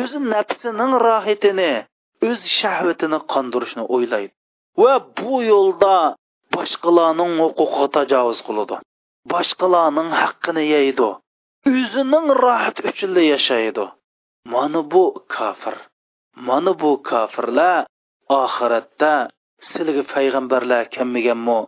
o'zi 0.00 0.18
nafsining 0.32 0.92
rohatini 1.06 1.72
o'z 2.26 2.44
shahvatini 2.58 3.18
qondirishni 3.32 3.82
o'ylaydi 3.96 4.32
va 4.84 4.94
bu 5.20 5.40
yo'lda 5.48 5.90
boshqalarning 6.56 7.34
huquqiga 7.44 7.86
tajovuz 7.98 8.40
qiladi 8.48 8.78
boshqalarning 9.32 10.10
haqqini 10.20 10.64
yeydi 10.74 11.04
o'zining 11.10 12.26
rohati 12.42 12.86
uchun 12.92 13.16
yashaydi 13.32 13.86
mana 14.56 14.80
bu 14.96 15.04
kofir 15.36 15.76
mana 16.48 16.72
bu 16.82 16.90
kofirlar 17.12 17.78
oxiratda 18.42 19.12
sizlarga 19.68 20.04
payg'ambarlar 20.14 20.82
kelmaganmi 20.96 21.58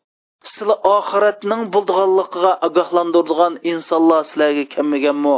sizlar 0.52 0.78
oxiratning 0.96 1.62
bo'ldianligiga 1.76 2.52
ogohlantiradigan 2.70 3.54
insonlar 3.74 4.20
sizlarga 4.30 4.64
kelmaganmi 4.74 5.36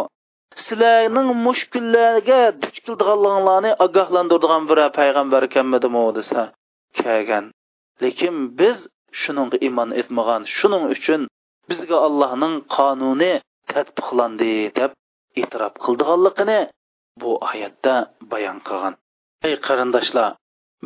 sizlarning 0.66 1.28
mushkullarga 1.46 2.38
duch 2.62 2.78
keldiganlarni 2.86 3.70
ogohlantiradigan 3.86 4.62
bir 4.70 4.78
payg'ambar 4.98 5.42
ekanmidimi 5.48 6.02
desa 6.18 6.42
kelgan 7.00 7.44
lekin 8.04 8.34
biz 8.60 8.78
shuningga 9.20 9.56
iymon 9.68 9.90
etmagan 10.02 10.42
shuning 10.56 10.84
uchun 10.96 11.20
bizga 11.70 11.98
allohning 12.08 12.54
qonuni 12.76 13.30
tatbiqlandi 13.72 14.50
deb 14.80 14.92
e'tirof 15.42 15.74
qildiganligini 15.86 16.58
bu 17.22 17.30
oyatda 17.52 17.96
bayon 18.34 18.58
qilgan 18.68 18.94
ey 19.50 19.54
qarindoshlar 19.68 20.30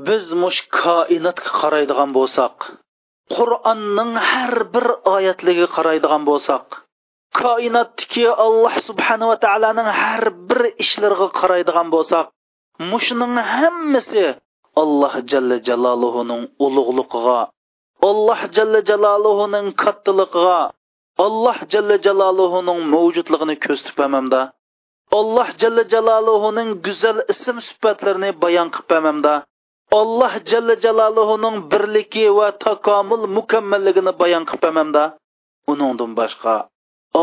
biz 0.09 0.25
mush 0.45 0.61
koinotga 0.81 1.51
qaraydigan 1.61 2.11
bo'lsak 2.19 2.55
qur'onning 3.37 4.13
har 4.31 4.55
bir 4.75 4.87
oyatligiga 5.17 5.67
qaraydigan 5.77 6.23
bo'lsak 6.31 6.65
koinotdagi 7.35 8.27
alloh 8.47 8.75
subhanava 8.89 9.37
taoloning 9.45 9.89
har 10.03 10.25
bir 10.51 10.61
ishlariga 10.85 11.29
qaraydigan 11.41 11.89
bo'lsak 11.95 12.27
mushuning 12.91 13.35
hammasi 13.59 14.25
alloh 14.83 15.13
jalla 15.33 15.57
jaloluhuning 15.71 16.43
ulug'ligiga 16.67 17.39
alloh 18.11 18.41
jalla 18.59 18.81
jaloluhuning 18.93 19.67
kattaligiga 19.85 20.61
alloh 21.27 21.59
jalla 21.75 21.97
jaloluhuning 22.09 22.81
mavjudligini 22.95 23.55
ko'rsatibamamda 23.65 24.41
alloh 25.21 25.49
jalla 25.63 25.83
jaloluhuning 25.95 26.69
go'zal 26.87 27.19
ism 27.35 27.57
sifatlarini 27.71 28.31
bayon 28.45 28.69
qilbamamda 28.77 29.35
alloh 30.01 30.33
jalla 30.53 30.75
jaloluhuning 30.87 31.57
birligi 31.75 32.27
va 32.41 32.49
takomil 32.67 33.23
mukammalligini 33.39 34.13
bayon 34.25 34.45
qilbamamda 34.53 35.05
uningdan 35.75 36.13
boshqa 36.23 36.57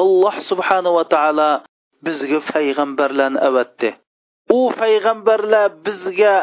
alloh 0.02 0.36
subhanava 0.50 1.04
taolo 1.14 1.50
bizga 2.06 2.40
payg'ambarlarni 2.52 3.40
avatdi 3.48 3.90
u 4.58 4.60
payg'ambarlar 4.82 5.68
bizga 5.86 6.34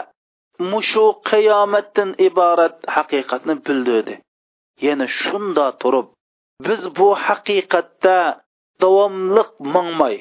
mushu 0.71 1.05
qiyomatdan 1.31 2.11
iborat 2.29 2.77
haqiqatni 2.97 3.55
bildirdi 3.69 4.15
yana 4.87 5.07
shunda 5.21 5.67
turib 5.83 6.07
biz 6.69 6.83
bu 6.99 7.09
haqiqatda 7.27 8.17
davomliq 8.85 9.51
mangmay 9.77 10.17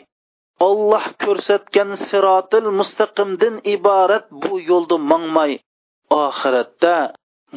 olloh 0.69 1.05
ko'rsatgan 1.23 1.89
sirotil 2.07 2.67
mustaqimdan 2.79 3.55
iborat 3.75 4.25
bu 4.45 4.53
yo'lda 4.71 4.97
mangmay 5.11 5.53
oxiratda 6.25 6.95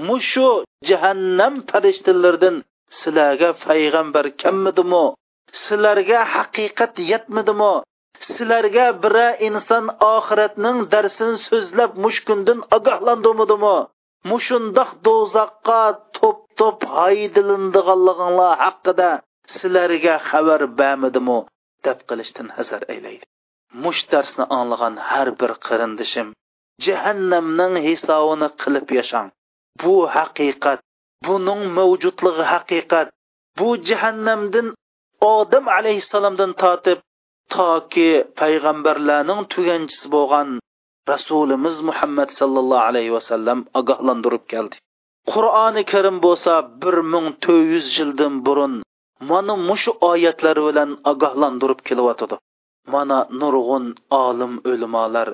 mushu 0.09 0.47
jahannam 0.91 1.55
farishtalaridan 1.71 2.57
sizlarga 3.01 3.49
payg'ambar 3.67 4.27
kammidimi 4.43 5.05
sizlarga 5.61 6.21
haqiqat 6.35 6.93
yetmadimi 7.12 7.71
sizlarga 8.27 8.85
bira 9.03 9.25
inson 9.49 9.85
oxiratning 10.15 10.79
darsini 10.95 11.41
so'zlab 11.49 11.93
mushkundan 12.05 12.59
ogohlandimidimi 12.77 13.73
mushundoq 14.33 14.91
do'zaxqa 15.09 15.81
to'p 16.21 16.38
to'p 16.62 16.79
haydilindiganliginglar 17.01 18.53
haqida 18.65 19.11
sizlarga 19.57 20.15
xabar 20.31 20.61
bamidimi 20.81 21.37
deb 21.88 21.99
qilishdan 22.12 22.49
hazar 22.61 22.83
aylaydi 22.95 23.25
mush 23.87 24.03
darsni 24.15 24.45
anglagan 24.61 24.95
har 25.11 25.29
bir 25.43 25.53
qirindishim 25.69 26.29
jahannamning 26.88 27.75
hisobini 27.91 28.49
qilib 28.65 28.87
yashang 29.01 29.29
bu 29.85 29.95
haqiqat 30.19 30.79
buning 31.31 31.62
mavjudligi 31.81 32.45
haqiqat 32.55 33.07
bu 33.61 33.69
jahannamdan 33.93 34.69
odam 35.31 35.67
alayhissalomdan 35.77 36.53
tortib 36.63 36.99
toki 37.55 38.07
payg'ambarlarning 38.41 39.41
tuganchisi 39.55 40.07
bo'lgan 40.15 40.49
rasulimiz 41.13 41.77
muhammad 41.91 42.29
sallallohu 42.41 42.85
alayhi 42.93 43.13
vasallam 43.19 43.59
ogohlantirib 43.81 44.45
keldi 44.53 44.77
qur'oni 45.33 45.83
karim 45.93 46.17
bo'lsa 46.27 46.53
bir 46.83 46.97
ming 47.13 47.27
to'rt 47.45 47.63
yuz 47.73 47.87
yildan 47.99 48.35
burun 48.47 48.75
mana 49.31 49.55
mushu 49.69 49.91
oyatlar 50.11 50.57
bilan 50.69 50.91
ogohlantirib 51.13 51.81
kelyotidi 51.89 52.37
mana 52.95 53.19
nurg'un 53.41 53.85
olim 54.27 54.53
o'limolar 54.73 55.29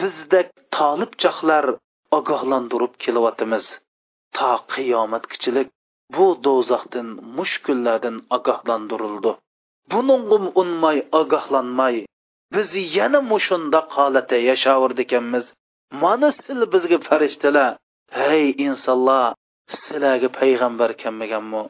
bizdek 0.00 0.48
tolibchoqlar 0.78 1.64
ogohlantirib 2.18 2.92
kelyotimiz 3.04 3.64
to 4.36 4.48
qiyomatgichilik 4.72 5.68
bu 6.16 6.26
do'zaxdan 6.44 7.08
mushkullardan 7.38 8.16
ogohlantirildi 8.36 9.32
buningum 9.92 10.44
unmay 10.62 10.98
ogohlanmay 11.20 11.96
biz 12.54 12.70
yana 12.96 13.20
mushundoq 13.32 13.86
holatda 13.98 14.38
yashaverdikanmiz 14.50 15.44
mana 16.02 16.28
sil 16.42 16.60
bizga 16.72 16.98
farishtalar 17.08 17.70
hey 18.20 18.44
insonlar 18.68 19.24
sizlarga 19.76 20.28
payg'ambar 20.38 20.90
kelmaganmi 21.02 21.62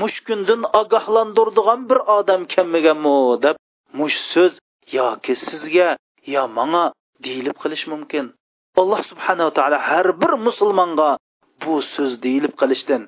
mushkundan 0.00 0.62
ogohlantirdigan 0.82 1.80
bir 1.90 1.98
odam 2.18 2.42
kelmaganmi 2.54 3.14
deb 3.44 3.56
mush 3.98 4.18
so'z 4.34 4.52
yoki 4.98 5.34
sizga 5.46 5.88
yo 6.34 6.42
manga 6.58 6.84
deyilib 7.24 7.56
qilish 7.62 7.86
mumkin 7.92 8.26
alloh 8.80 9.00
subhanava 9.10 9.52
taolo 9.58 9.78
har 9.90 10.06
bir 10.20 10.32
musulmonga 10.46 11.08
bu 11.62 11.72
so'z 11.94 12.12
deyilib 12.26 12.54
qilishdan 12.62 13.02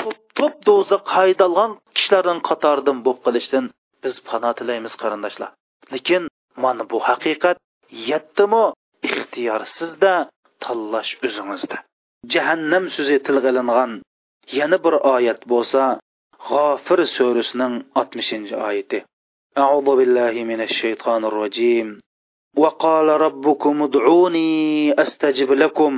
to'p 0.00 0.16
to'p 0.38 0.54
do'zax 0.68 1.02
haydalgan 1.18 1.72
kishilarning 1.98 2.40
qatoridan 2.48 2.98
bo'lib 3.06 3.20
qolishdan 3.26 3.64
biz 4.04 4.14
pano 4.28 4.50
tilaymiz 4.58 4.94
qarindoshlar 5.02 5.50
lekin 5.94 6.22
mana 6.64 6.82
bu 6.92 6.98
haqiqat 7.08 7.56
yetdimi 8.10 8.64
ixtiyorsizda 9.10 10.12
tanlash 10.64 11.12
o'zingizda 11.26 11.76
jahannam 12.34 12.84
so'zi 12.96 13.16
tilga 13.26 13.50
ilingan 13.54 13.90
yana 14.58 14.78
bir 14.84 14.94
oyat 15.14 15.40
bo'lsa 15.52 15.82
g'ofir 16.48 17.00
surasining 17.16 17.74
oltmishinchi 18.00 18.56
oyati 18.70 19.00
أعوذ 19.64 19.88
بالله 19.98 20.34
من 20.50 20.60
الشيطان 20.68 21.22
الرجيم 21.30 21.86
وقال 22.62 23.08
ربكم 23.26 23.74
ادعوني 23.86 24.50
أستجب 25.04 25.50
لكم 25.64 25.92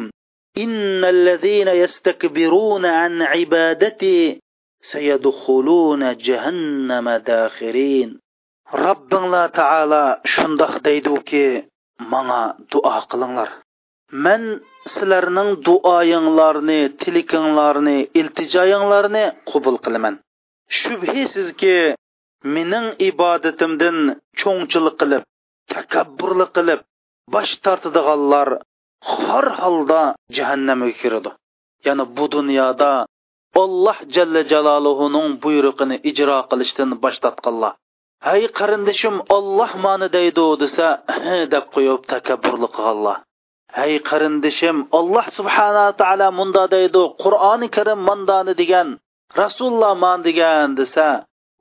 innallazina 0.63 1.73
yastakbiruna 1.83 2.91
an 3.05 3.13
ibadati 3.43 4.15
sayadkhuluna 4.93 6.09
jahannama 6.29 7.15
dakhirin 7.33 8.11
robbinglar 8.85 9.49
taolo 9.61 10.03
shundoq 10.35 10.75
deyduki 10.87 11.45
manga 12.13 12.41
duo 12.73 12.95
qilinglar 13.11 13.51
man 14.25 14.43
sizlarning 14.95 15.51
duoyinglarni 15.67 16.79
tilikinglarni 17.03 17.97
iltijoyinglarni 18.21 19.23
qubul 19.51 19.77
qilaman 19.85 20.15
shubhisizki 20.79 21.75
mening 22.55 22.87
ibodatimdan 23.11 23.97
cho'ngchilik 24.41 24.97
qilib 25.03 25.23
takabburlik 25.73 26.51
qilib 26.59 26.81
bosh 27.35 27.55
tortadiganlar 27.67 28.49
har 29.07 29.47
holda 29.61 30.01
jahannamga 30.39 30.93
kiradi 31.01 31.31
ya'ni 31.85 32.05
bu 32.17 32.25
dunyoda 32.37 32.89
alloh 33.67 33.99
jalla 34.17 34.41
jalolihuning 34.53 35.29
buyrug'ini 35.45 35.97
ijro 36.11 36.39
qilishdan 36.51 36.91
bosh 37.05 37.19
tortganlar 37.25 37.73
hay 38.29 38.43
qarindoshim 38.59 39.15
olloh 39.39 39.71
mani 39.87 40.07
deydi 40.17 40.45
desa 40.65 40.87
deb 41.55 41.65
qo'yib 41.77 42.03
takabburlik 42.13 42.73
qilganlar 42.79 43.17
hay 43.79 43.93
qarindoshim 44.11 44.77
olloh 45.01 45.27
subhana 45.39 45.85
taala 46.03 46.29
munda 46.39 46.65
deydi 46.75 47.03
qur'oni 47.25 47.69
karim 47.77 48.01
mandani 48.09 48.53
degan 48.63 48.89
rasululloh 49.43 49.95
man 50.05 50.19
degan 50.27 50.69
desa 50.81 51.09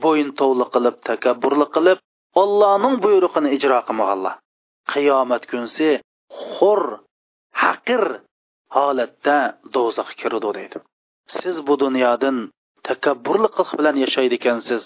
bo'yin 0.06 0.30
tovli 0.42 0.66
qilib 0.76 0.96
takabburlik 1.12 1.70
qilib 1.78 1.98
ollohning 2.46 2.96
buyrug'ini 3.06 3.50
ijro 3.60 3.80
qilmaganlar 3.90 4.36
qiyomat 4.94 5.44
kunsi 5.54 5.90
xo'r 6.56 6.84
haqir 7.64 8.02
holatda 8.76 9.38
do'zaxga 9.76 10.16
kiradi 10.22 10.50
deydi 10.58 10.78
siz 11.42 11.56
bu 11.68 11.74
dunyodan 11.84 12.38
takabburlik 12.88 13.54
qilish 13.58 13.74
bilan 13.80 13.96
yashaydi 14.06 14.36
ekansiz 14.40 14.84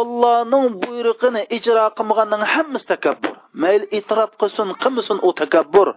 ollohning 0.00 0.66
buyrug'ini 0.84 1.42
ijro 1.58 1.86
qilmaganning 1.96 2.44
hammasi 2.54 2.86
takabbur 2.92 3.34
mayli 3.62 3.86
itrof 3.98 4.32
qilsin 4.40 4.68
qilmasin 4.82 5.18
u 5.28 5.30
takabbur 5.42 5.88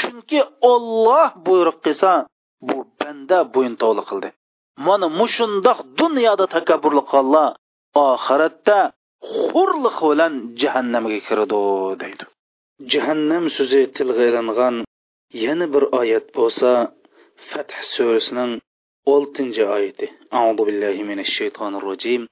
chunki 0.00 0.40
olloh 0.74 1.28
buyruq 1.46 1.78
qilsa 1.86 2.10
bu 2.66 2.74
banda 2.98 3.38
bo'yintovli 3.54 4.02
qildi 4.10 4.28
mana 4.86 5.06
mushundoq 5.20 5.78
dunyoda 6.00 6.46
takabburlik 6.56 7.06
qilganlar 7.12 7.48
oxiratda 8.10 8.78
xurliq 9.52 9.96
bilan 10.10 10.32
jahannamga 10.62 11.18
kiradi 11.26 11.60
deydi 12.02 12.24
jahannam 12.92 13.44
so'zi 13.56 13.80
tilg'a 13.96 14.80
yana 15.42 15.66
bir 15.74 15.84
oyat 16.00 16.26
bo'lsa 16.38 16.70
fath 17.50 17.72
surasining 17.94 18.52
oltinchi 19.14 19.62
oyati 19.76 20.06
audu 20.42 20.62
billahi 20.68 21.02
minash 21.10 21.32
shaytonir 21.38 21.82
rojim 21.92 22.22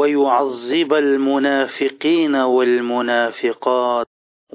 ويعذب 0.00 0.92
المنافقين 1.04 2.34
والمنافقات 2.56 4.06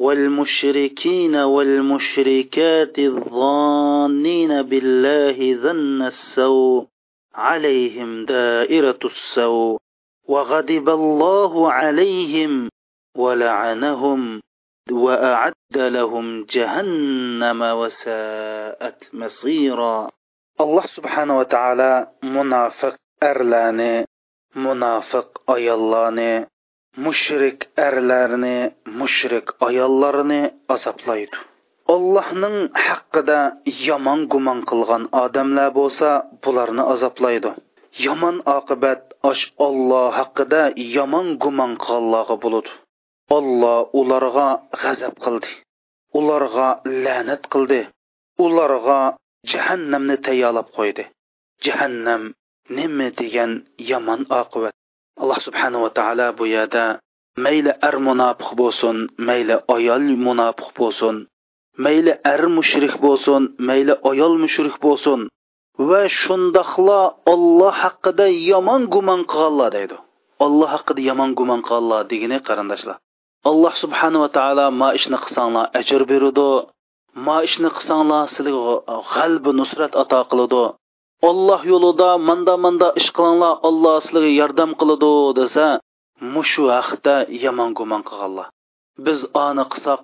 والمشركين 0.04 1.36
والمشركات 1.56 2.96
الظانين 3.10 4.52
بالله 4.70 5.38
ظن 5.64 6.02
السوء 6.14 6.86
عليهم 7.48 8.10
دائرة 8.26 9.02
السوء 9.14 9.78
وغضب 10.28 10.88
الله 11.00 11.72
عليهم 11.72 12.52
ولعنهم 13.16 14.20
وأعد 14.92 15.54
لهم 15.78 16.44
جهنم 16.44 17.62
وساءت 17.62 19.10
مصيرا 19.16 20.10
alloh 20.66 20.84
subhanava 20.98 21.48
taolo 21.56 22.06
munofiq 22.36 22.96
arlarni 23.32 24.04
munofiq 24.66 25.30
ayollarni 25.56 26.32
mushrik 27.06 27.60
arlarni 27.88 28.58
mushrik 29.02 29.48
ayollarni 29.70 30.40
azoblaydi 30.76 31.38
allohning 31.96 32.58
haqqida 32.90 33.40
yomon 33.90 34.20
gumon 34.36 34.60
qilgan 34.72 35.04
odamlar 35.24 35.70
bo'lsa 35.80 36.10
bularni 36.46 36.84
azoblaydi 36.96 37.52
yomon 38.06 38.36
oqibat 38.58 39.02
osh 39.32 39.44
olloh 39.68 40.08
haqida 40.20 40.62
yomon 40.98 41.28
gumon 41.46 41.72
qilganlarga 41.84 42.36
bo'ladi 42.44 42.72
Алла 43.36 43.72
уларга 44.00 44.46
газап 44.84 45.20
кылды. 45.24 45.46
Уларга 46.20 46.70
ләнәт 47.08 47.44
кылды. 47.56 47.78
Уларга 48.46 48.96
jahannamni 49.52 50.16
tayyorlab 50.28 50.72
qo'ydi. 50.78 51.04
Jahannam 51.68 52.26
nima 52.80 53.10
degan 53.20 53.52
yomon 53.90 54.26
oqibat. 54.38 54.74
Alloh 55.22 55.38
subhanahu 55.48 55.84
va 55.84 55.90
taolo 56.00 56.28
bu 56.40 56.48
yerda 56.54 56.86
mayli 57.48 57.72
ar 57.90 57.98
munafiq 58.08 58.50
bo'lsin, 58.64 59.04
mayli 59.30 59.56
ayol 59.78 60.08
munafiq 60.28 60.72
bo'lsin, 60.82 61.16
mayli 61.88 62.14
ar 62.34 62.42
mushrik 62.58 62.96
bo'lsin, 63.06 63.44
mayli 63.70 63.94
ayol 64.14 64.34
mushrik 64.46 64.76
bo'lsin 64.88 65.28
va 65.92 66.02
shundoqla 66.22 67.00
Alloh 67.36 67.74
haqida 67.84 68.26
yomon 68.52 68.82
gumon 68.96 69.22
qilganlar 69.32 69.70
deydi. 69.80 69.98
Alloh 70.48 70.70
haqida 70.76 71.02
yomon 71.12 71.32
gumon 71.40 71.62
qilganlar 71.70 72.02
degani 72.16 72.40
qarindoshlar. 72.50 72.98
alloh 73.50 73.74
subhanava 73.84 74.28
taolo 74.38 74.66
ma 74.80 74.88
ishni 75.00 75.18
qilsanglar 75.26 75.66
ajr 75.80 76.02
beradi 76.12 76.50
ma 77.26 77.36
ishni 77.48 77.70
qilsanglar 77.78 78.24
sizlarga 78.34 78.76
g'albi 79.12 79.52
nusrat 79.60 79.94
ato 80.04 80.20
qiladi 80.32 80.62
olloh 81.30 81.62
yo'lida 81.72 82.10
manda 82.30 82.54
manda 82.66 82.88
ish 83.00 83.10
qilinglar 83.18 83.54
olloh 83.70 83.96
sizlarga 84.06 84.32
yordam 84.42 84.72
qiladi 84.80 85.12
desa 85.40 85.66
mushu 86.34 86.62
haqda 86.78 87.16
yomon 87.44 87.70
gumon 87.80 88.02
qilganlar 88.10 88.48
biz 89.06 89.20
ani 89.48 89.64
qilsak 89.74 90.02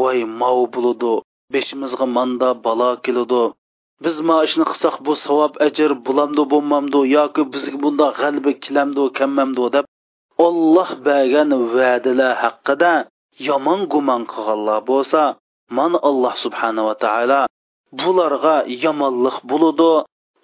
voy 0.00 0.18
mov 0.40 0.58
bo'ladi 0.74 1.12
beshimizga 1.54 2.04
manda 2.18 2.48
balo 2.66 2.90
keladi 3.04 3.42
biz 4.04 4.16
ma 4.28 4.36
ishni 4.48 4.64
qilsak 4.70 4.94
bu 5.06 5.12
savob 5.26 5.52
ajr 5.68 5.90
bulamdu 6.06 6.42
bo'lmamdu 6.52 6.98
yoki 7.16 7.42
bizga 7.52 7.76
bunda 7.84 8.06
g'albi 8.20 8.52
kilamdu 8.64 9.02
kammamdu 9.18 9.64
deb 9.76 9.86
olloh 10.46 10.90
bergan 11.06 11.50
va'dalar 11.76 12.32
haqida 12.42 12.90
yomon 13.48 13.80
gumon 13.94 14.22
qilganlar 14.32 14.78
bo'lsa 14.90 15.22
mana 15.78 15.98
alloh 16.10 16.34
subhanava 16.44 16.94
taolo 17.04 17.38
bularga 18.02 18.54
yomonlik 18.84 19.36
bo'ludi 19.52 19.88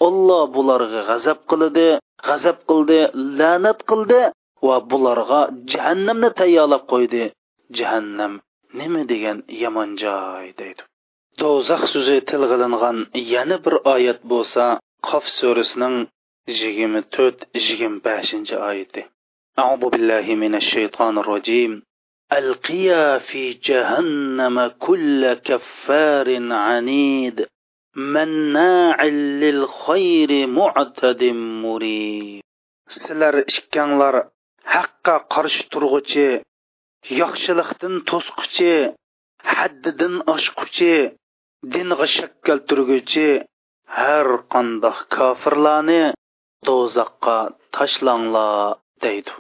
olloh 0.09 0.43
bularga 0.57 1.01
g'azab 1.11 1.39
qiladi 1.53 1.87
g'azab 2.29 2.59
qildi 2.73 2.99
la'nat 3.41 3.81
qildi 3.93 4.21
va 4.71 4.77
bularga 4.93 5.41
jahannamni 5.75 6.31
tayyorlab 6.41 6.83
qo'ydi 6.95 7.23
jahannam 7.81 8.33
nima 8.81 9.03
degan 9.13 9.39
yomon 9.63 9.91
joy 10.03 10.47
deydi 10.63 10.83
do'zax 11.43 11.83
so'zi 11.95 12.17
tilg'ilingan 12.33 12.99
yana 13.35 13.57
bir 13.67 13.75
oyat 13.95 14.21
bo'lsa 14.33 14.65
qof 15.09 15.25
surasining 15.39 15.97
yigirma 16.59 17.01
to'rt 17.15 17.39
yigirma 17.65 17.99
beshinchi 18.07 18.55
oyati 18.71 19.03
أعوذ 19.63 19.83
بالله 19.93 20.27
من 20.35 20.55
الشيطان 20.55 21.19
الرجيم 21.19 21.83
القيا 22.33 23.19
في 23.19 23.43
جهنم 23.53 24.67
كل 24.67 25.35
كفار 25.35 26.29
عنيد 26.67 27.47
مناع 27.97 29.05
للخير 29.43 30.31
معتد 30.47 31.23
مريب 31.65 32.41
سلر 32.89 33.35
ikkanglar 33.59 34.17
حقا 34.73 35.17
qarshi 35.35 35.63
turg'uchi 35.73 36.31
yaxshilikdan 37.19 37.95
to'squchi 38.11 38.77
حددن 39.53 40.15
oshquchi 40.35 40.97
دين 41.73 41.89
غشكل 42.01 42.43
keltirguchi 42.47 43.31
هر 43.97 44.27
qandoq 44.53 44.99
كافرلاني 45.15 46.03
do'zaxqa 46.67 47.39
tashlanglar 47.75 48.84
deydi 49.03 49.33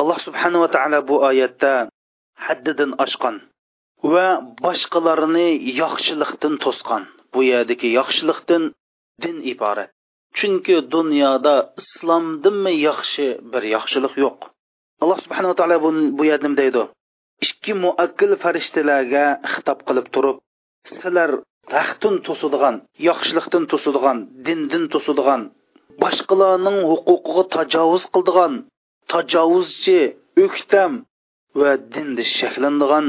alloh 0.00 0.18
subhanava 0.26 0.68
taolo 0.74 0.98
bu 1.08 1.14
oyatda 1.30 1.70
haddidan 2.46 2.92
oshgan 3.04 3.36
va 4.12 4.26
boshqalarini 4.64 5.46
yaxshilikdan 5.80 6.54
to'sgan 6.64 7.02
bu 7.34 7.40
yerdagi 7.52 7.88
yaxshilikdan 7.98 8.62
din 9.22 9.36
iborat 9.52 9.90
chunki 10.38 10.76
dunyoda 10.94 11.54
islomdanmi 11.84 12.72
yaxshi 12.88 13.26
bir 13.52 13.62
yaxshilik 13.76 14.14
yo'q 14.24 14.38
alloh 15.02 15.18
subhanava 15.24 15.54
taolo 15.60 15.76
bu, 16.18 16.22
yerda 16.30 16.44
nima 16.46 16.60
deydi 16.62 16.82
ikki 17.46 17.72
muakkil 17.84 18.32
farishtalarga 18.44 19.24
xitob 19.54 19.78
qilib 19.88 20.06
turib 20.14 20.36
sizlar 20.90 21.30
taxtun 21.74 22.14
to'sadigan 22.26 22.76
yaxshilikdan 23.08 23.64
to'sadigan 23.72 24.18
dindan 24.46 24.84
to'sadigan 24.94 25.40
boshqalarning 26.02 26.78
huquqiga 26.90 27.42
tajovuz 27.56 28.04
qildigan 28.14 28.52
tajovuzchi 29.10 30.00
o'ktam 30.44 30.92
va 31.60 31.70
dinda 31.94 32.22
shaklanadigan 32.38 33.06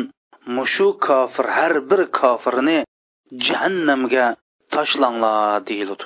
mushu 0.55 0.87
kofir 1.07 1.47
har 1.57 1.73
bir 1.89 2.01
kofirni 2.19 2.77
jahannamga 3.47 4.25
tashlanglar 4.73 5.59
deyiladi 5.67 6.03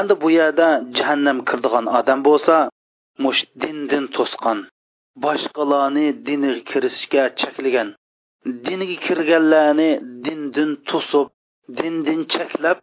endi 0.00 0.14
bu 0.22 0.28
yerda 0.38 0.68
jahannam 0.96 1.38
kirdigan 1.48 1.86
odam 1.98 2.18
bo'lsa 2.28 2.56
mush 3.24 3.40
dindan 3.62 4.04
to'sqan 4.16 4.58
boshqalarni 5.24 6.06
diniga 6.26 6.60
kirishga 6.70 7.22
cheklagan 7.40 7.88
dinga 8.66 8.90
kirganlarni 9.06 9.90
dindan 10.26 10.70
to'sib 10.90 11.26
dindan 11.80 12.20
cheklab 12.34 12.78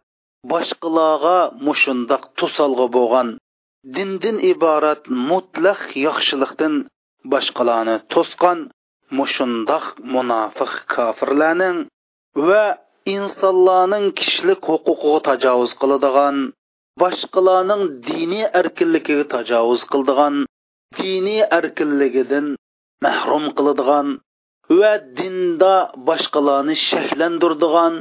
boshqalarga 0.52 1.36
mushundoq 1.66 2.22
to'salg'i 2.40 2.86
bo'lgan 2.96 3.28
dindan 3.96 4.36
iborat 4.52 5.02
mutlaq 5.30 5.80
yaxshilikdan 6.06 6.74
boshqalarni 7.32 7.94
to'sqan 8.14 8.58
mushundoq 9.18 9.84
munofiq 10.14 10.72
kofirlarning 10.94 11.78
va 12.48 12.62
insonlarning 13.16 14.06
kishilik 14.18 14.62
huquqiga 14.70 15.14
tajovuz 15.28 15.72
qiladigan 15.80 16.36
boshqalarning 17.02 17.82
diniy 18.08 18.44
erkinligiga 18.60 19.26
tajovuz 19.34 19.82
qiladigan 19.92 20.34
diniy 21.00 21.44
erkinligidan 21.58 22.46
mahrum 23.06 23.44
qiladigan 23.60 24.06
va 24.80 24.92
dinda 25.20 25.74
boshqalarni 26.10 26.74
shaklantirdigan 26.88 27.94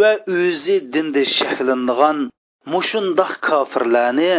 va 0.00 0.12
o'zi 0.38 0.76
dinda 0.98 1.22
shaklandigan 1.38 2.18
mushundoq 2.74 3.32
kofirlarni 3.50 4.32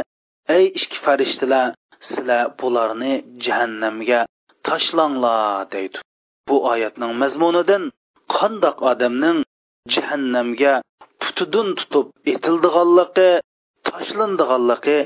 ey 0.49 0.65
ikki 0.77 0.97
farishtalar 1.05 1.67
sizlar 2.07 2.43
bularni 2.61 3.11
jahannamga 3.45 4.19
tashlanglar 4.69 5.71
deydi 5.75 5.99
bu 6.49 6.57
oyatning 6.71 7.11
mazmunidan 7.23 7.83
qandoq 8.35 8.77
odamning 8.91 9.39
jahannamga 9.95 10.73
tutudun 11.25 11.67
tutib 11.83 12.07
etildiganligi 12.35 13.29
tashlandiganligi 13.91 14.97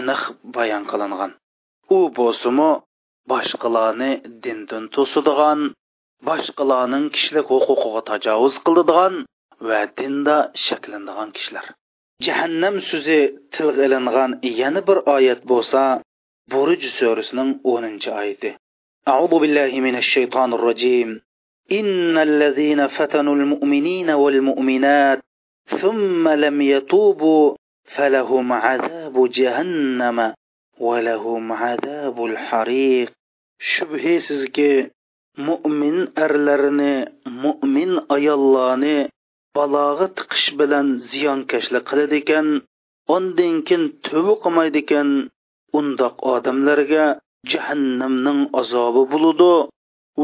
aniq 0.00 0.22
bayon 0.58 0.82
qilingan 0.92 1.32
u 1.96 1.98
bo'lsimi 2.20 2.68
boshqalarni 3.34 4.12
dindan 4.48 4.84
to'sidigan 4.98 5.60
boshqalarning 6.30 7.04
kishilik 7.16 7.46
huquqiga 7.56 8.00
tajovuz 8.12 8.54
qiladigan 8.68 9.14
va 9.72 9.80
dinda 10.02 10.36
shaklanadigan 10.66 11.30
kishilar 11.40 11.66
jahannam 12.26 12.74
so'zi 12.88 13.18
tilga 13.56 13.82
ilingan 13.88 14.30
yana 14.60 14.80
bir 14.88 14.98
oyat 15.16 15.40
bo'lsa 15.50 15.82
buruj 16.52 16.82
surasining 16.98 17.50
10 17.64 17.96
oyati 18.22 18.52
أعوذ 19.12 19.32
بالله 19.42 19.72
من 19.86 19.94
الشيطان 20.02 20.50
الرجيم 20.58 21.08
إن 21.78 22.14
الذين 22.28 22.80
فتنوا 22.96 23.34
المؤمنين 23.40 24.08
والمؤمنات 24.22 25.18
ثم 25.82 26.24
لم 26.44 26.56
يتوبوا 26.74 27.44
فلهم 27.94 28.46
عذاب 28.52 29.14
جهنم 29.38 30.18
ولهم 30.86 31.44
عذاب 31.62 32.16
الحريق 32.30 33.08
shubhasizki 33.72 34.72
mo'min 35.48 35.96
erlarni 36.26 36.94
mo'min 37.44 37.90
ayollarni 38.16 38.96
balog'i 39.56 40.06
tiqish 40.18 40.44
bilan 40.58 40.86
ziyonkashlik 41.14 41.82
qiladi 41.90 42.16
ekan 42.22 42.46
ondan 43.16 43.56
keyin 43.70 43.82
tövba 44.06 44.34
qilmaydi 44.44 44.78
ekan 44.84 45.10
undoq 45.80 46.16
odamlarga 46.34 47.04
jahannamning 47.54 48.40
azobi 48.60 49.02
bo'ludi 49.12 49.48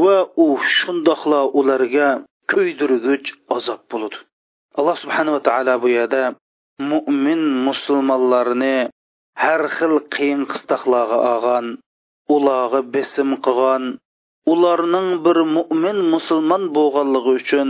va 0.05 0.15
u 0.45 0.47
shundoqla 0.77 1.41
ularga 1.61 2.07
kuydirgich 2.53 3.29
azob 3.57 3.81
bo'ludi 3.93 4.17
alloh 4.79 4.95
subhanava 5.03 5.39
taolo 5.49 5.75
bu 5.83 5.87
yerda 5.97 6.23
mo'min 6.91 7.41
musulmonlarni 7.69 8.73
har 9.43 9.63
xil 9.77 9.95
qiyin 10.17 10.41
qistoqlarga 10.53 11.19
olgan 11.35 11.65
ularga 12.39 12.81
besim 12.97 13.29
qilgan 13.49 13.83
ularning 14.57 15.09
bir 15.27 15.37
mo'min 15.57 15.97
musulmon 16.15 16.63
bo'lganligi 16.79 17.31
uchun 17.41 17.69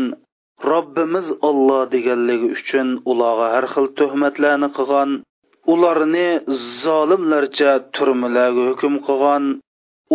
robbimiz 0.71 1.27
olloh 1.49 1.81
deganligi 1.93 2.47
uchun 2.57 2.87
ularga 3.11 3.45
har 3.55 3.67
xil 3.75 3.85
tuhmatlarni 3.99 4.67
qilgan 4.77 5.11
ularni 5.75 6.23
zolimlarcha 6.83 7.71
turmalarga 7.97 8.63
hukm 8.71 8.93
qilgan 9.07 9.43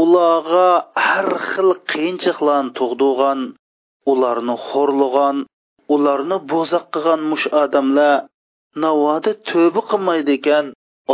ularga 0.02 0.66
har 1.06 1.28
xil 1.50 1.70
qiyinchiliklarni 1.92 2.70
tug'dirgan 2.80 3.40
ularni 4.16 4.56
xo'rlagan 4.68 5.36
ularni 5.98 6.36
bo'zaq 6.52 6.84
qilgan 6.98 7.20
mush 7.32 7.46
odamlar 7.64 8.14
navoda 8.86 9.32
to'bi 9.52 9.80
qilmaydi 9.94 10.32
ekan 10.40 10.66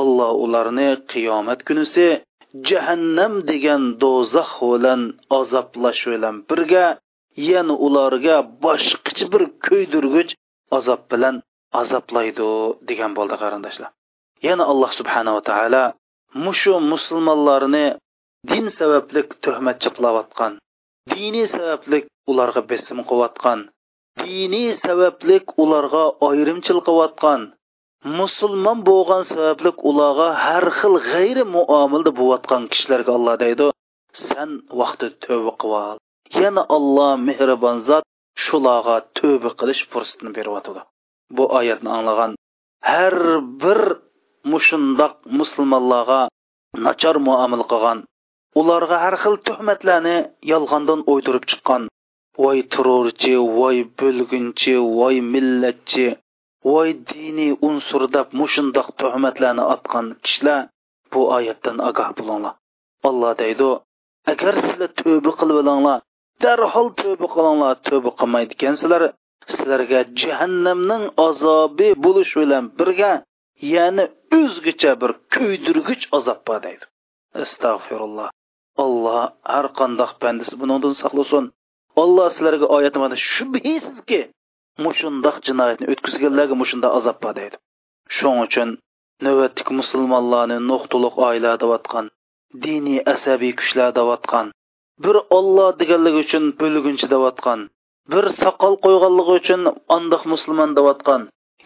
olloh 0.03 0.33
ularni 0.49 0.89
qiyomat 1.15 1.61
kunisi 1.71 2.07
jahannam 2.73 3.35
degan 3.53 3.83
do'zax 4.07 4.51
bilan 4.67 5.01
azoblash 5.41 6.03
bilan 6.15 6.37
birga 6.51 6.87
yana 7.39 7.75
ularga 7.87 8.35
boshqacha 8.65 9.27
bir 9.33 9.45
ko'ydirgich 9.69 10.33
azob 10.79 11.03
bilan 11.13 11.37
azoblaydi 11.83 12.47
degan 12.91 13.15
bo'ldi 13.19 13.37
qarindoshlar 13.43 13.91
yana 14.47 14.65
alloh 14.73 14.91
subhanava 15.01 15.43
taolo 15.51 15.83
mushu 16.47 16.75
musulmonlarni 16.93 17.85
din 18.51 18.69
sabablik 18.79 19.29
tuhmat 19.47 19.77
chiplayotgan 19.85 20.59
diniy 21.15 21.47
sabablik 21.57 22.05
ularga 22.35 22.63
besim 22.73 22.99
qilayotgan 23.11 23.63
diniy 24.25 24.75
sabablik 24.87 25.45
ularga 25.67 26.03
ayrimchil 26.31 26.81
qilayotgan 26.89 27.47
musulmon 28.21 28.79
bo'lgan 28.91 29.23
sabablik 29.33 29.77
ularga 29.91 30.29
har 30.45 30.67
xil 30.81 30.95
g'ayri 31.11 31.45
muomilda 31.57 32.11
bo'layotgan 32.21 32.63
kishilarga 32.75 33.13
olloh 33.19 33.37
deydi 33.45 33.67
san 34.27 34.51
vaqti 34.83 35.07
tövba 35.27 35.53
qil 35.63 35.79
yana 36.35 36.63
Alloh 36.77 37.11
mehribon 37.29 37.77
zot 37.89 38.05
shularga 38.45 38.97
tövbe 39.19 39.51
qilish 39.61 39.83
fursatini 39.93 40.31
beryotidi 40.39 40.81
bu 41.37 41.45
oyatni 41.59 41.89
anglagan 41.99 42.33
har 42.91 43.15
bir 43.63 43.79
mushundoq 44.53 45.13
musulmonlarga 45.39 46.21
nachar 46.87 47.17
muomala 47.27 47.65
qilgan 47.73 47.99
ularga 48.63 48.97
har 49.05 49.15
xil 49.25 49.35
tuhmatlarni 49.49 50.15
yolg'ondan 50.53 51.01
o'ydirib 51.13 51.45
chiqqan 51.53 51.83
voy 52.45 52.59
terrorchi 52.75 53.35
voy 53.59 53.79
bo'lgunchi 54.01 54.75
voy 54.99 55.15
millatchi 55.35 56.07
voy 56.71 56.89
diniy 57.11 57.53
unsur 57.69 58.03
deb 58.17 58.29
mushundoq 58.41 58.89
tuhmatlarni 59.01 59.65
otgan 59.75 60.07
kishilar 60.25 60.61
bu 61.13 61.21
oyatdan 61.37 61.77
ogoh 61.89 62.09
bo'linglar 62.19 62.55
alloh 63.09 63.33
deydi 63.43 63.69
agar 64.33 64.55
sizlar 64.65 64.91
tövba 65.01 65.33
qilib 65.41 65.59
olinglar 65.63 65.99
darhol 66.45 66.87
tövbe 67.03 67.27
qılanlar, 67.35 67.75
tövbe 67.89 68.11
qilmaydigansizlar 68.21 69.03
sizlarga 69.53 70.01
jahannamning 70.23 71.05
azobi 71.27 71.89
buluş 72.05 72.31
bilan 72.41 72.65
birga 72.79 73.13
ya'ni 73.75 74.05
o'zgacha 74.39 74.93
bir 75.01 75.11
kuydirgich 75.35 76.03
azob 76.19 76.41
var 76.51 76.61
deyir. 76.67 76.83
Estağfurullah. 77.43 78.29
alloh 78.85 79.19
har 79.53 79.67
qandoq 79.79 80.13
bandasi 80.23 80.55
bunundan 80.63 80.95
saqlasin 81.03 81.45
alloh 82.03 82.27
sizlarga 82.35 82.67
oyat 82.77 82.95
şübhəsiz 83.01 83.23
shubhisizki 83.35 84.21
mushundoq 84.85 85.37
jinoyatni 85.47 85.87
ötküzgənlərə 85.93 86.55
mushundoq 86.61 86.93
azob 87.01 87.19
var 87.25 87.35
deyir. 87.39 87.55
shuning 88.17 88.39
uchun 88.47 88.69
navbatdagi 89.25 89.73
musulmonlarni 89.81 90.57
noxtuluq 90.71 91.17
ailə 91.31 91.53
deyotgan 91.63 92.07
dini 92.65 92.97
asabiy 93.13 93.53
kuchlar 93.61 93.89
deyotgan 93.99 94.47
bir 95.05 95.17
Алла 95.37 95.67
deganligi 95.81 96.19
uchun 96.25 96.45
bo'lguncha 96.61 97.07
deyotgan 97.15 97.61
bir 98.13 98.25
soqol 98.43 98.75
qo'yganligi 98.85 99.33
uchun 99.41 99.61
andoq 99.99 100.23
musulmon 100.33 100.71
deyotgan 100.79 101.23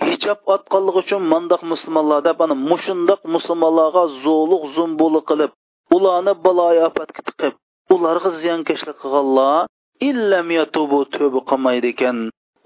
hijob 0.09 0.41
otganligi 0.55 0.99
uchun 1.05 1.23
mandoq 1.33 1.63
musulmonlar 1.73 2.19
deb 2.29 2.39
ana 2.45 2.55
mushundoq 2.71 3.21
musulmonlarga 3.35 4.05
zo'liq 4.27 4.63
zumbuli 4.77 5.21
qilib 5.29 5.51
ularni 5.97 6.33
baloyi 6.45 6.81
ofatga 6.89 7.21
tiqib 7.29 7.55
ularga 7.95 8.31
ziyonkashlik 8.43 8.97
qilganlar 9.03 9.61
illam 10.09 10.49
yatubu 10.59 10.99
tövba 11.15 11.41
qilmaydi 11.51 11.89
ekan 11.95 12.19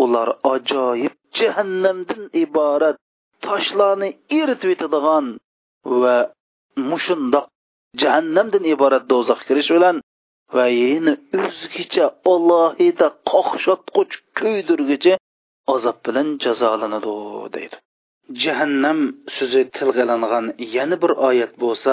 ular 0.05 0.29
ajoyib 0.55 1.14
jahannamdan 1.41 2.23
iborat 2.45 2.97
toshlarni 3.47 4.09
eritib 4.41 4.69
yetadigan 4.75 5.27
va 6.01 6.16
mushundoq 6.91 7.47
jahannamdan 8.03 8.64
iborat 8.75 9.05
dozaq 9.12 9.41
kirish 9.51 9.71
bilan 9.79 9.97
va 10.57 10.64
yana 10.82 11.12
o'zgacha 11.44 12.05
alohida 12.34 13.07
qoqshotqich 13.32 14.12
kuydirgichi 14.38 15.12
azob 15.74 15.99
bilan 16.07 16.28
jazolanadi 16.44 17.12
deydi 17.57 17.76
jahannam 18.44 18.99
so'zi 19.38 19.62
tilg'alangan 19.78 20.46
yana 20.76 20.96
bir 21.03 21.12
oyat 21.28 21.53
bo'lsa 21.64 21.92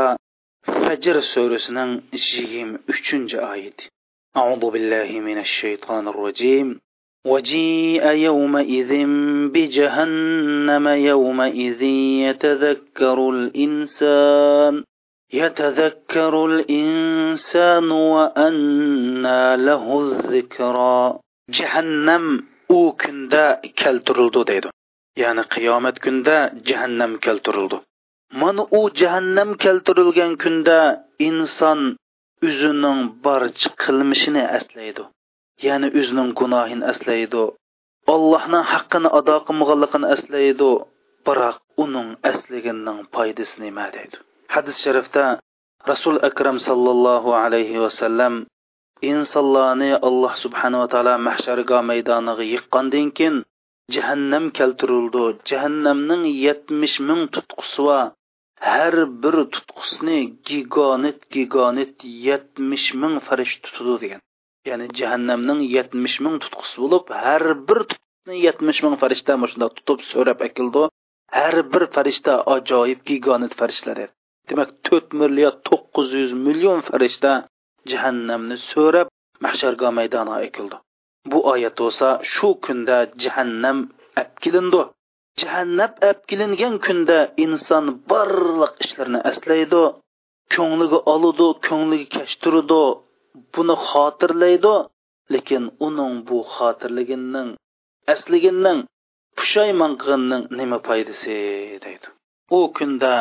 fajr 0.85 1.15
surasining 1.35 1.91
yigirma 2.23 2.77
uchinchi 2.93 3.37
oyati 3.55 3.85
أعوذ 4.41 4.63
بالله 4.73 5.09
من 5.29 5.37
الشيطان 5.47 6.03
الرجيم 6.13 6.67
وجيء 7.31 8.03
يومئذ 8.29 8.91
بجهنم 9.55 10.85
يومئذ 11.11 11.81
يتذكر 12.29 13.17
الإنسان 13.35 14.73
يتذكر 15.33 16.33
الإنسان 16.45 17.91
وأنى 17.91 19.57
له 19.67 19.83
الذكرى 20.01 21.19
جهنم 21.49 22.43
u 22.71 22.81
kunda 23.05 23.45
keltirildi 23.79 24.41
deydi 24.49 24.69
ya'ni 25.21 25.43
qiyomat 25.55 25.99
kunida 26.05 26.37
jahannam 26.69 27.11
keltirildi 27.25 27.77
mana 28.41 28.63
u 28.77 28.79
jahannam 29.01 29.49
keltirilgan 29.65 30.31
kunda 30.43 30.77
inson 31.29 31.79
o'zining 32.49 32.99
barcha 33.29 33.69
qilmishini 33.85 34.43
aslaydi 34.59 35.03
ya'ni 35.67 35.87
o'zining 36.01 36.29
gunohini 36.41 36.85
aslaydi 36.93 37.43
allohning 38.15 38.63
haqqini 38.73 39.09
ado 39.21 39.35
qilmaganligini 39.47 40.07
aslaydi 40.17 40.71
biroq 41.25 41.57
uning 41.87 42.09
asligining 42.33 42.97
foydasi 43.17 43.55
nima 43.65 43.85
deydi 43.97 44.17
hadis 44.55 44.77
sharifda 44.87 45.23
rasul 45.91 46.15
akram 46.29 46.57
sallallohu 46.67 47.29
alayhi 47.45 47.77
vasallam 47.85 48.33
insonlarni 49.11 49.89
alloh 50.09 50.33
subhanava 50.43 50.85
taolo 50.93 51.13
mahsharga 51.27 51.77
maydoniga 51.89 52.43
yiqqandan 52.53 53.07
keyin 53.17 53.35
jahannam 53.95 54.45
keltirildi 54.59 55.23
jahannamning 55.51 56.23
yetmish 56.45 56.95
ming 57.09 57.21
tutqusi 57.35 57.79
va 57.87 57.99
har 58.71 58.95
bir 59.23 59.35
tutqusini 59.53 60.17
gigonit 60.49 61.19
gigonit 61.35 61.93
yetmish 62.27 62.87
ming 63.01 63.13
farisht 63.27 63.61
tutadi 63.75 63.99
degan 64.05 64.15
ya'ni 64.69 64.85
jahannamning 64.99 65.61
yetmish 65.77 66.17
ming 66.25 66.35
tutqusi 66.43 66.75
bo'lib 66.83 67.05
har 67.25 67.43
bir 67.67 67.79
tutqusni 67.89 68.35
yetmish 68.47 68.79
ming 68.85 68.95
farishta 69.01 69.31
shundoq 69.51 69.71
tutib 69.77 69.99
so'rab 70.11 70.37
akildi 70.49 70.83
har 71.37 71.55
bir 71.71 71.83
farishta 71.95 72.31
ajoyib 72.55 72.99
gigonit 73.09 73.53
farishtalar 73.61 73.99
edi 74.05 74.15
demak 74.49 74.69
to'rt 74.87 75.07
milliard 75.21 75.57
to'qqiz 75.69 76.09
yuz 76.21 76.33
million 76.47 76.79
farishta 76.89 77.31
jahannamni 77.91 78.57
so'rab 78.71 79.07
mahsharga 79.45 79.87
maydoniga 79.99 80.37
ekildi 80.47 80.77
bu 81.33 81.39
oyat 81.53 81.75
bo'lsa 81.81 82.07
shu 82.33 82.47
kunda 82.67 82.97
jahannam 83.25 83.77
apkilindi 84.23 84.81
jahannam 85.43 85.91
apkilingan 86.09 86.75
kunda 86.87 87.17
inson 87.45 87.85
barliq 88.11 88.73
ishlarni 88.87 89.19
aslaydi 89.31 89.81
ko'ngliga 90.57 90.99
oladi 91.15 91.47
ko'ngliga 91.69 92.07
kashtiradi 92.17 92.81
buni 93.55 93.75
xotirlaydi 93.89 94.75
lekin 95.35 95.63
uning 95.87 96.13
bu 96.27 96.37
xotirliginning 96.57 97.49
asliginning 98.13 98.79
pushaymon 99.37 99.93
qilganning 100.01 100.43
nima 100.57 100.77
foydasi 100.87 101.37
deydi 101.87 102.07
u 102.55 102.57
kunda 102.77 103.13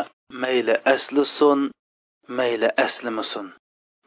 mayli 0.43 0.75
asli 0.95 1.25
sun 1.37 1.61
mayli 2.37 2.69
musun 3.19 3.47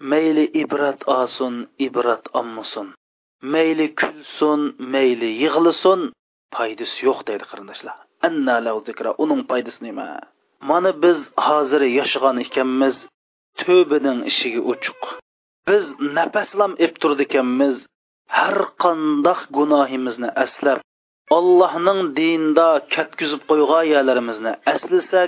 mayli 0.09 0.45
ibrat 0.63 0.99
olsin 1.17 1.55
ibrat 1.85 2.23
ommasin 2.39 2.87
mayli 3.53 3.87
kulsin 4.01 4.61
mayli 4.93 5.29
yig'lisin 5.43 6.01
foydasi 6.55 6.99
yo'q 7.07 7.19
deydi 7.27 7.45
qarindoshlar 7.51 7.95
anna 8.27 8.53
uning 9.23 9.41
foydasi 9.49 9.79
nima 9.85 10.07
mana 10.69 10.89
biz 11.03 11.17
hozir 11.47 11.81
yashagan 11.99 12.37
ekanmiz 12.45 12.95
tobining 13.61 14.19
ishiga 14.31 14.61
uchuq 14.73 15.01
biz 15.67 15.85
nafaslam 16.17 16.71
ib 16.85 16.93
turdi 17.01 17.21
ekanmiz 17.29 17.75
har 18.37 18.55
qandoq 18.83 19.39
gunohimizni 19.57 20.29
aslab 20.43 20.79
allohning 21.37 22.01
dinida 22.19 22.69
katkizib 22.95 23.41
qo'ygan 23.49 23.85
yalarimizni 23.95 24.51
aslasak 24.75 25.27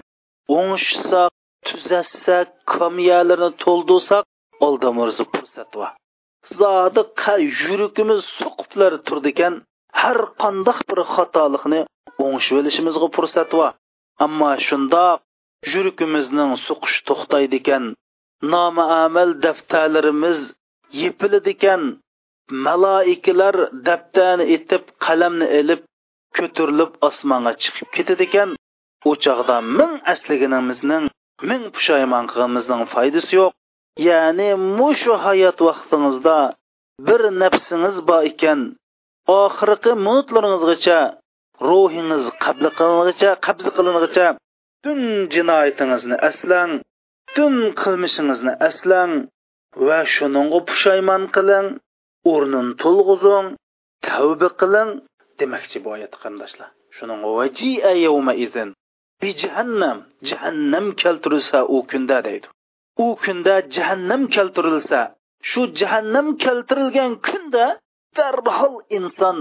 o'ngishsak 0.57 1.31
tuzatsak 1.69 2.47
kamyalarni 2.75 3.49
to'ldirsak 3.63 4.25
oldamurzi 4.67 5.23
fursat 5.33 5.71
va 5.81 5.89
zodi 6.61 7.01
yuragimiz 7.65 8.19
suqiblar 8.39 8.93
turdi 9.09 9.31
ekan 9.33 9.55
har 10.01 10.19
qandoq 10.43 10.79
bir 10.91 10.99
xatolikni 11.15 11.81
o'ngishib 12.25 12.55
olishimizga 12.63 13.07
fursat 13.17 13.49
va 13.59 13.67
ammo 14.27 14.49
shundoq 14.69 15.19
yuragimizning 15.75 16.51
suqish 16.65 16.97
to'xtaydi 17.11 17.55
ekan 17.63 17.85
nomaamal 18.55 19.29
daftarlarimiz 19.45 20.39
yepiladi 21.03 21.53
ekan 21.57 21.83
maloikalar 22.67 23.55
daftani 23.89 24.45
etib 24.57 24.83
qalamni 25.07 25.47
ilib 25.61 25.81
ko'tarilib 26.39 26.91
osmonga 27.11 27.51
chiqib 27.67 27.89
ketadi 27.99 28.23
ekan 28.31 28.49
u 29.05 29.13
chog'da 29.15 29.55
ming 29.77 29.93
asliginimizning 30.13 31.05
ming 31.49 31.61
pushaymon 31.75 32.25
qilganimizning 32.31 32.81
foydasi 32.93 33.31
yo'q 33.39 33.51
ya'ni 34.09 34.47
mushu 34.79 35.13
hayot 35.25 35.57
vaqtingizda 35.67 36.33
bir 37.07 37.21
nafsingiz 37.43 37.97
bor 38.09 38.21
ekan 38.31 38.61
oxirgi 39.35 39.93
minutlaringizgacha 40.05 40.97
ruhingiz 41.69 42.23
qabli 42.45 42.69
qilingicha 42.81 43.31
qabzi 43.47 43.69
qilingicha 43.79 44.25
butun 44.41 44.99
jinoyatingizni 45.37 46.17
aslang 46.29 46.71
butun 46.83 47.55
qilmishingizni 47.83 48.53
aslang 48.69 49.13
va 49.87 49.99
shuningga 50.15 50.59
pushaymon 50.73 51.23
qiling 51.37 51.67
o'rnini 52.33 52.73
to'lg'izing 52.83 53.47
tavba 54.09 54.49
qiling 54.63 54.89
demoqchi 55.45 55.77
bu 55.83 55.89
oyat 55.95 56.13
qarindoshlar 56.23 56.69
shuning 56.99 58.69
bi 59.21 59.29
jahannam 59.41 59.97
jahannam 60.29 60.85
keltirilsa 61.01 61.59
u 61.75 61.77
kunda 61.89 62.17
deydi 62.27 62.47
u 63.05 63.07
kunda 63.23 63.55
jahannam 63.75 64.21
keltirilsa 64.35 64.99
shu 65.49 65.61
jahannam 65.79 66.27
keltirilgan 66.43 67.11
kunda 67.27 67.65
darhol 68.19 68.75
inson 68.99 69.37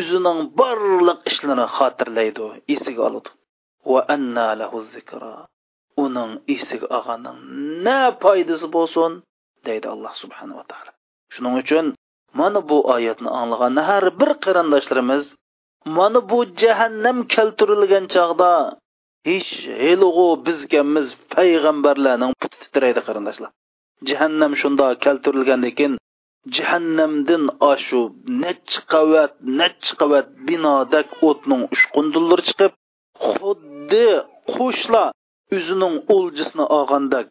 o'zining 0.00 0.38
barliq 0.62 1.20
ishlarini 1.32 1.66
xotirlaydi 1.76 2.46
esiga 2.74 3.02
oladi 3.10 3.30
va 3.92 4.00
anna 4.14 4.48
lahu 4.62 4.76
zikra 4.94 5.32
uning 6.04 6.30
esiga 6.56 6.86
olganning 6.98 7.38
na 7.86 7.96
foydasi 8.24 8.66
bo'lsin 8.76 9.12
deydi 9.68 9.86
alloh 9.94 10.12
subhanava 10.22 10.62
taolo 10.72 10.90
shuning 11.34 11.54
uchun 11.62 11.86
mana 12.40 12.60
bu 12.68 12.76
oyatni 12.96 13.30
anglagan 13.42 13.76
har 13.90 14.04
bir 14.20 14.30
qarindoshlarimiz 14.44 15.24
mana 15.96 16.20
bu 16.30 16.38
jahannam 16.62 17.18
keltirilgan 17.34 18.04
chog'da 18.14 18.52
ish 19.34 19.52
heliu 19.82 20.22
bizganmiz 20.46 21.08
payg'ambarlarning 21.34 22.32
puti 22.40 22.56
titraydi 22.64 23.00
qarindoshlar 23.08 23.50
jahannam 24.10 24.52
shunda 24.60 24.86
keltirilgandan 25.04 25.72
keyin 25.78 25.94
jahannamdan 26.58 27.44
ashu 27.72 28.00
nechi 28.44 28.78
qavat 28.92 29.32
nechi 29.60 29.90
qavat 30.00 30.26
binodak 30.46 31.08
o'tning 31.28 31.62
uchqundullari 31.76 32.42
chiqib 32.48 32.72
xuddi 33.34 34.04
qushlar 34.56 35.08
o'zining 35.56 35.94
o'ljisini 36.16 36.64
olgandak 36.78 37.26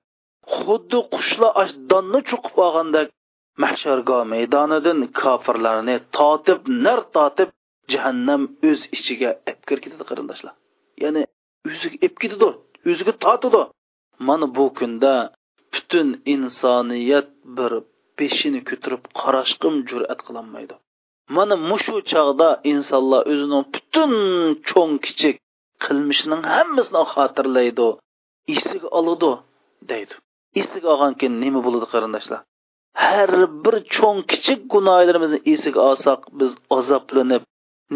xuddi 0.59 0.99
qushlar 1.15 1.55
donni 1.91 2.19
cho'qib 2.31 2.55
olgandak 2.67 3.07
mahshargo 3.63 4.17
maydonidan 4.33 4.99
kofirlarni 5.21 5.95
totib 6.19 6.59
nar 6.85 6.99
totib 7.17 7.49
jahannam 7.93 8.41
o'z 8.69 8.79
ichiga 8.99 9.29
ap 9.51 9.59
kirkitadi 9.69 10.03
qarindoshlar 10.11 10.53
ya'ni 11.03 11.21
o'ziga 11.67 11.97
ep 12.07 12.13
ketadi 12.21 12.43
o'ziga 12.91 13.13
tortadi 13.23 13.61
mana 14.27 14.45
bu 14.55 14.63
kunda 14.77 15.11
butun 15.73 16.07
insoniyat 16.33 17.27
bir 17.57 17.71
beshini 18.17 18.59
ko'tarib 18.69 19.03
qarashqim 19.21 19.75
jur'at 19.89 20.19
qilolmaydi 20.27 20.75
mana 21.37 21.55
mushu 21.69 21.93
chog'da 22.11 22.47
insonlar 22.73 23.21
o'zining 23.33 23.63
butun 23.75 24.11
cho'ng 24.69 24.91
kichik 25.05 25.35
qilmishining 25.83 26.41
hammasini 26.53 27.01
xotirlaydi 27.13 27.87
esiga 28.57 28.87
oladi 28.99 29.31
deydi 29.91 30.13
esiga 30.61 30.87
olgan 30.93 31.13
keyin 31.19 31.35
nima 31.43 31.59
bo'ladi 31.65 31.87
qarindoshlar 31.93 32.39
har 33.05 33.31
bir 33.63 33.75
cho'ng 33.95 34.17
kichik 34.31 34.59
gunohlarimizni 34.73 35.39
esiga 35.53 35.81
olsak 35.91 36.19
biz 36.39 36.51
azoblanib 36.77 37.43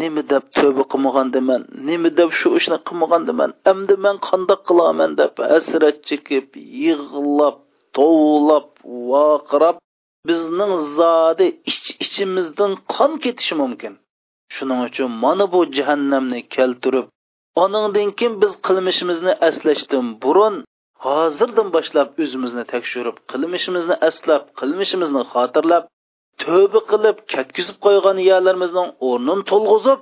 nima 0.00 0.22
deb 0.30 0.44
tövbe 0.58 0.84
qilmagandiman 0.92 1.62
nima 1.88 2.10
deb 2.20 2.30
shu 2.40 2.48
ishni 2.60 2.78
qilmagandiman 2.88 3.50
endi 3.72 3.94
men 4.06 4.16
qandoq 4.28 4.60
qilaman 4.70 5.10
deb 5.20 5.32
hasrat 5.52 5.96
chekib 6.08 6.48
yig'lab 6.84 7.56
tovlab 7.98 8.66
voqirab 9.12 9.76
bizning 10.28 10.72
zodi 10.98 11.46
ich 11.72 11.82
ichimizdan 12.06 12.72
qon 12.96 13.12
ketishi 13.26 13.54
mumkin 13.62 13.94
shuning 14.56 14.80
uchun 14.88 15.10
mana 15.24 15.44
bu 15.52 15.60
jahannamni 15.78 16.40
keltirib 16.56 17.06
oningdan 17.66 18.08
keyin 18.18 18.34
biz 18.42 18.52
qilmishimizni 18.66 19.32
eslashdan 19.50 20.06
burun 20.24 20.54
hozirdan 21.06 21.68
boshlab 21.76 22.08
o'zimizni 22.24 22.64
tekshirib 22.74 23.16
qilmishimizni 23.32 23.96
aslab 24.10 24.42
qilmishimizni 24.60 25.22
xotirlab 25.34 25.84
tövbe 26.42 26.80
qilib 26.92 27.16
ketkizib 27.34 27.76
qo'ygan 27.86 28.18
yerlarimizning 28.28 28.88
o'rnini 29.08 29.44
to'lg'izib 29.50 30.00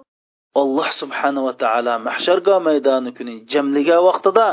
alloh 0.63 0.89
subhanava 1.01 1.53
taolo 1.65 1.95
mahsharga 2.09 2.55
maydoni 2.69 3.11
kuni 3.19 3.35
jamliga 3.55 3.97
vaqtida 4.09 4.47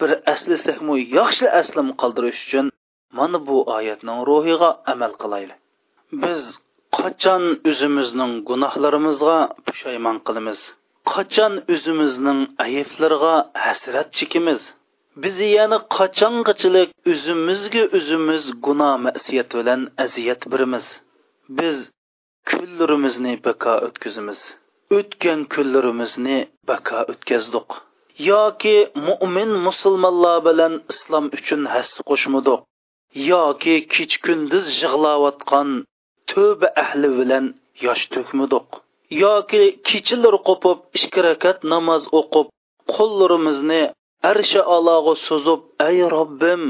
bir 0.00 0.10
aslisikmi 0.34 0.94
yaxshi 1.18 1.46
aslim 1.60 1.88
qoldirish 2.02 2.40
uchun 2.48 2.66
mana 3.18 3.38
bu 3.48 3.56
oyatning 3.78 4.18
ruhiga 4.30 4.70
amal 4.94 5.12
qilayli 5.22 5.54
biz 6.22 6.40
qachon 6.98 7.42
o'zimizning 7.70 8.32
gunohlarimizga 8.48 9.36
pushaymon 9.66 10.16
qilamiz 10.26 10.58
qachon 11.12 11.52
o'zimizning 11.74 12.40
ayblariga 12.66 13.34
hasrat 13.64 14.08
chekimiz 14.18 14.60
biz 15.22 15.36
yana 15.56 15.78
qachongachilik 15.96 16.88
o'zimizga 17.12 17.82
o'zimiz 17.98 18.42
gunoh 18.66 18.94
masiyat 19.06 19.50
bilan 19.60 19.80
aziyat 20.04 20.42
birimiz 20.52 20.86
biz 21.58 21.90
kunlarimizni 22.50 23.40
baka 23.48 23.72
o'tkazimiz 23.88 24.40
o'tgan 24.98 25.40
kunlarimizni 25.54 26.38
baka 26.70 26.98
o'tkazdik 27.12 27.68
yoki 28.30 28.74
mo'min 29.08 29.50
musulmonlar 29.66 30.36
bilan 30.48 30.74
islom 30.92 31.24
uchun 31.38 31.62
has 31.74 31.90
qo'shmadik 32.10 32.62
yoki 33.32 33.74
kech 33.94 34.14
kunduz 34.26 34.66
yig'layotgan 34.82 35.68
tövbe 36.32 36.68
ahli 36.84 37.08
bilan 37.18 37.44
yosh 37.86 38.04
to'kmadik 38.14 38.68
yoki 39.24 39.62
kechilar 39.90 40.34
qo'pib 40.48 40.78
ikki 40.98 41.20
rakat 41.28 41.58
namoz 41.74 42.04
o'qib 42.22 42.46
qo'llarimizni 42.96 43.82
arsha 44.32 44.62
alog'i 44.78 45.14
suzib 45.28 45.60
ay 45.88 45.96
robbim 46.16 46.62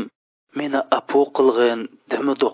meni 0.58 0.80
apu 0.98 1.20
qilg'in 1.38 1.80
demidiq 2.12 2.52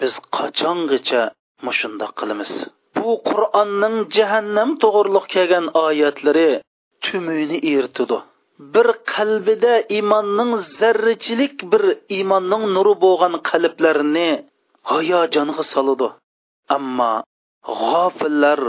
biz 0.00 0.14
qachongacha 0.36 1.22
mushundoq 1.64 2.10
qilamiz 2.20 2.50
bu 2.98 3.10
qur'onning 3.28 3.94
jahannam 4.16 4.70
to'g'riliq 4.82 5.26
kelgan 5.34 5.66
oyatlari 5.86 6.48
tumini 7.06 7.58
eritidi 7.72 8.18
bir 8.74 8.88
qalbida 9.14 9.74
imonning 10.00 10.52
zarrichilik 10.78 11.56
bir 11.72 11.84
imonning 12.20 12.64
nuri 12.76 12.94
bo'lgan 13.04 13.34
qalblarni 13.50 14.28
hayajonga 14.92 15.64
soladi 15.74 16.08
ammo 16.76 17.12
g'ofillar 17.86 18.60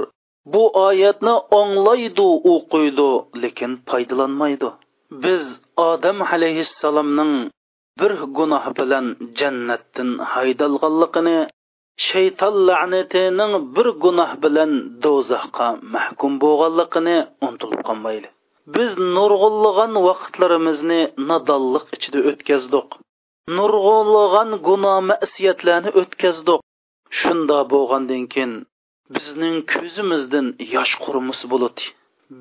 bu 0.54 0.64
oyatni 0.90 1.36
o'nglaydi 1.62 2.28
o'qiydi 2.56 3.10
lekin 3.44 3.72
foydalanmaydi 3.90 4.70
biz 5.26 5.44
odam 5.90 6.18
alayhissalomning 6.34 7.34
bir 8.00 8.12
gunoh 8.38 8.66
bilan 8.80 9.06
jannatdan 9.40 10.10
haydalganligini 10.34 11.38
shayton 12.06 12.56
la'natining 12.70 13.54
bir 13.76 13.88
gunoh 14.04 14.32
bilan 14.44 14.72
do'zaxqa 15.06 15.68
mahkum 15.96 16.32
bo'lganligini 16.44 17.16
unutilib 17.46 17.82
qolmaylik 17.90 18.32
biz 18.76 18.90
nurg'unlagan 19.18 19.94
vaqtlarimizni 20.10 21.00
nodonlik 21.32 21.88
ichida 21.98 22.20
o'tkazdik 22.32 22.90
nurg'unlagan 23.60 24.50
gunoh 24.68 24.98
masiyatlarni 25.12 25.92
o'tkazdik 26.02 26.62
shunda 27.22 27.58
bo'lgandan 27.74 28.24
keyin 28.34 28.54
bizning 29.16 29.58
ko'zimizdan 29.74 30.48
yosh 30.76 30.94
qurmus 31.06 31.40
bo'ladi 31.52 31.84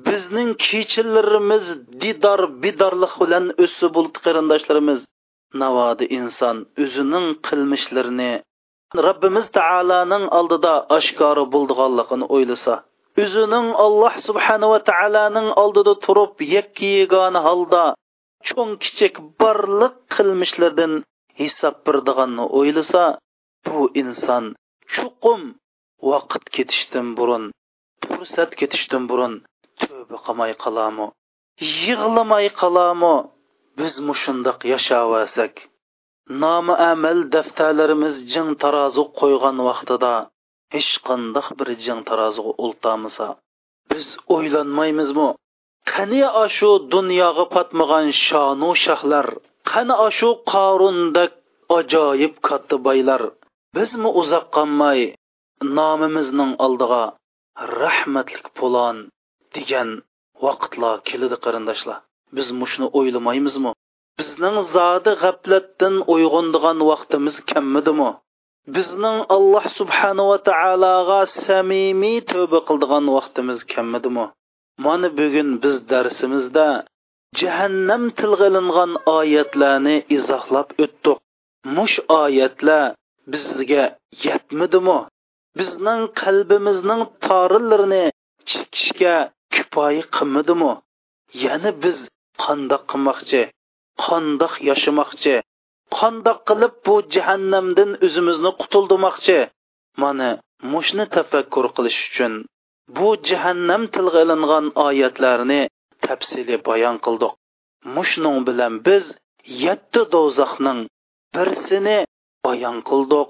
bizning 0.07 0.49
kechilarimiz 0.67 1.65
didor 2.03 2.39
bidorlik 2.63 3.13
bilan 3.23 3.45
o'sib 3.65 3.89
bo'ldi 3.97 4.17
qarindoshlarimiz 4.25 4.99
navodi 5.63 6.05
inson 6.19 6.57
o'zining 6.83 7.27
qilmishlarini 7.47 8.31
robbimiz 9.05 9.47
taoloning 9.57 10.25
oldida 10.39 10.71
oshkori 10.97 11.41
bo'ldiganligini 11.53 12.27
o'ylasa 12.35 12.75
o'zining 13.23 13.67
alloh 13.85 14.13
subhanava 14.27 14.77
taoloning 14.89 15.49
oldida 15.63 15.93
turib 16.05 16.33
yakka 16.55 16.85
yegona 16.97 17.41
holda 17.47 17.81
cho'ng 18.51 18.71
kichik 18.85 19.15
barliq 19.43 19.95
qilmishlardan 20.15 20.93
hisob 21.41 21.75
birdiganni 21.89 22.45
o'ylasa 22.61 23.03
bu 23.67 23.79
inson 24.03 24.45
chuqum 24.95 25.41
vaqt 26.13 26.43
ketishdan 26.59 27.07
burun 27.19 27.43
fursat 28.07 28.51
ketishdan 28.63 29.03
burun 29.11 29.33
tövbe 29.83 30.17
qilmay 30.29 30.53
qolami 30.63 31.07
yig'lamay 31.83 32.45
qolami 32.63 33.15
biz 33.81 33.93
mushundoq 34.11 34.59
yashavasak 34.75 35.53
amal 36.29 37.19
daftarlarimiz 37.33 38.15
jing 38.33 38.49
tarozi 38.63 39.03
qo'ygan 39.19 39.57
vaqtida 39.67 40.09
hech 40.75 40.89
qandoq 41.09 41.45
bir 41.61 41.69
jing 41.85 42.01
taroziga 42.09 42.51
ultamisa 42.67 43.27
biz 43.93 44.05
o'ylanmaymizmi 44.35 45.27
qani 45.91 46.23
oshu 46.45 46.71
dunyoga 46.95 47.45
patmagan 47.55 48.05
shonu 48.25 48.71
shahlar 48.85 49.27
qani 49.71 49.95
oshu 50.07 50.29
qorundak 50.53 51.31
ajoyib 51.79 52.33
katta 52.49 52.75
boylar 52.89 53.21
bizmi 53.79 54.09
uzoq 54.23 54.45
qolmay 54.57 54.99
nomimizning 55.79 56.51
oldiga 56.67 57.01
rahmatlik 57.81 58.47
polon 58.59 58.97
degan 59.55 59.89
vaqtlar 60.45 60.95
keladi 61.09 61.37
qarindoshlar 61.45 61.99
biz 62.35 62.47
mushni 62.61 62.87
o'ylamaymizmi 62.99 63.71
bizning 64.21 64.57
zodi 64.75 65.11
g'aflatdan 65.23 65.95
uyg'ondigan 66.13 66.79
vaqtimiz 66.89 67.35
kammidimi 67.51 68.07
bizning 68.77 69.17
alloh 69.35 69.65
subhanava 69.79 70.37
taologa 70.47 71.17
samimiy 71.47 72.17
tövba 72.31 72.59
qildigan 72.69 73.05
vaqtimiz 73.17 73.59
kammidimi 73.73 74.25
mana 74.85 75.07
bugun 75.19 75.49
biz 75.63 75.75
darsimizda 75.91 76.65
jahannam 77.41 78.03
tilg'ilingan 78.21 78.91
oyatlarni 79.19 79.95
izohlab 80.17 80.69
o'tdik 80.85 81.17
mush 81.77 81.97
oyatlar 82.23 82.85
bizga 83.33 83.83
yetmidimi 84.27 84.97
bizning 85.59 86.01
qalbimizning 86.23 87.03
torillarini 87.27 88.03
chekishga 88.53 89.15
kifoya 89.55 90.03
qilmidimi 90.17 90.71
ya'ni 91.43 91.71
biz 91.83 91.97
qandoq 92.45 92.83
qilmoqchi 92.93 93.43
qandoq 94.05 94.53
yashamoqchi 94.69 95.35
qandoq 95.99 96.39
qilib 96.49 96.73
bu 96.89 96.95
jahannamdan 97.15 97.91
o'zimizni 98.07 98.51
qutuldirmoqchi 98.61 99.37
mana 100.03 100.27
mushni 100.73 101.05
tafakkur 101.15 101.65
qilish 101.77 101.99
uchun 102.09 102.33
bu 102.97 103.09
jahannam 103.29 103.83
tilga 103.95 104.19
ilingan 104.25 104.65
oyatlarni 104.87 105.59
tafsili 106.07 106.57
bayon 106.69 106.97
qildik 107.07 107.33
mushning 107.97 108.37
bilan 108.49 108.73
biz 108.87 109.05
yetti 109.65 110.01
do'zaxning 110.15 110.79
birsini 111.37 111.97
bayon 112.47 112.77
qildik 112.89 113.27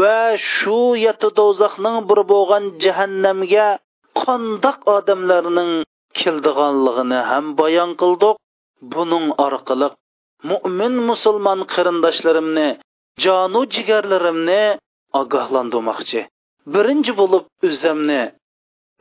va 0.00 0.18
shu 0.56 0.78
yetti 1.06 1.28
do'zaxning 1.42 1.96
bir 2.10 2.20
bo'lgan 2.32 2.64
jahannamga 2.84 3.68
qandoq 4.24 4.78
odamlarning 4.96 5.72
keldiganligini 6.20 7.20
ham 7.30 7.44
bayon 7.62 7.90
qildik 8.02 8.36
buning 8.94 9.26
orqali 9.46 9.88
mo'min 10.50 10.94
musulmon 11.10 11.60
qarindoshlarimni 11.72 12.68
jonu 13.24 13.60
jigarlarimni 13.74 14.62
ogohlantirmoqchi 15.20 16.20
birinchi 16.74 17.12
bo'lib 17.20 17.44
o'zimni 17.68 18.20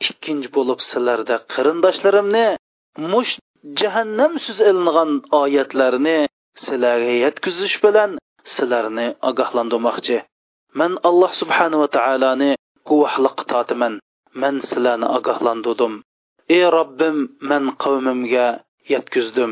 ikkinchi 0.10 0.50
bo'lib 0.58 0.80
sizlarda 0.90 1.36
qarindoshlarimni 1.54 2.46
mush 3.12 3.32
jahannam 3.82 4.32
so'z 4.46 4.60
ilingan 4.72 5.12
oyatlarni 5.44 6.18
sizlarga 6.66 7.14
yetkazish 7.26 7.76
bilan 7.86 8.12
sizlarni 8.56 9.08
ogohlantirmoqchi 9.32 10.18
man 10.82 10.92
alloh 11.10 11.32
subhanava 11.42 11.88
taoloni 11.98 12.52
guvohlik 12.90 13.38
totiman 13.52 13.94
man 14.42 14.56
sizlarni 14.70 15.08
ogohlantirdim 15.18 15.94
ey 16.58 16.64
robbim 16.78 17.18
man 17.52 17.64
qavmimga 17.84 18.48
yetkazdim 18.94 19.52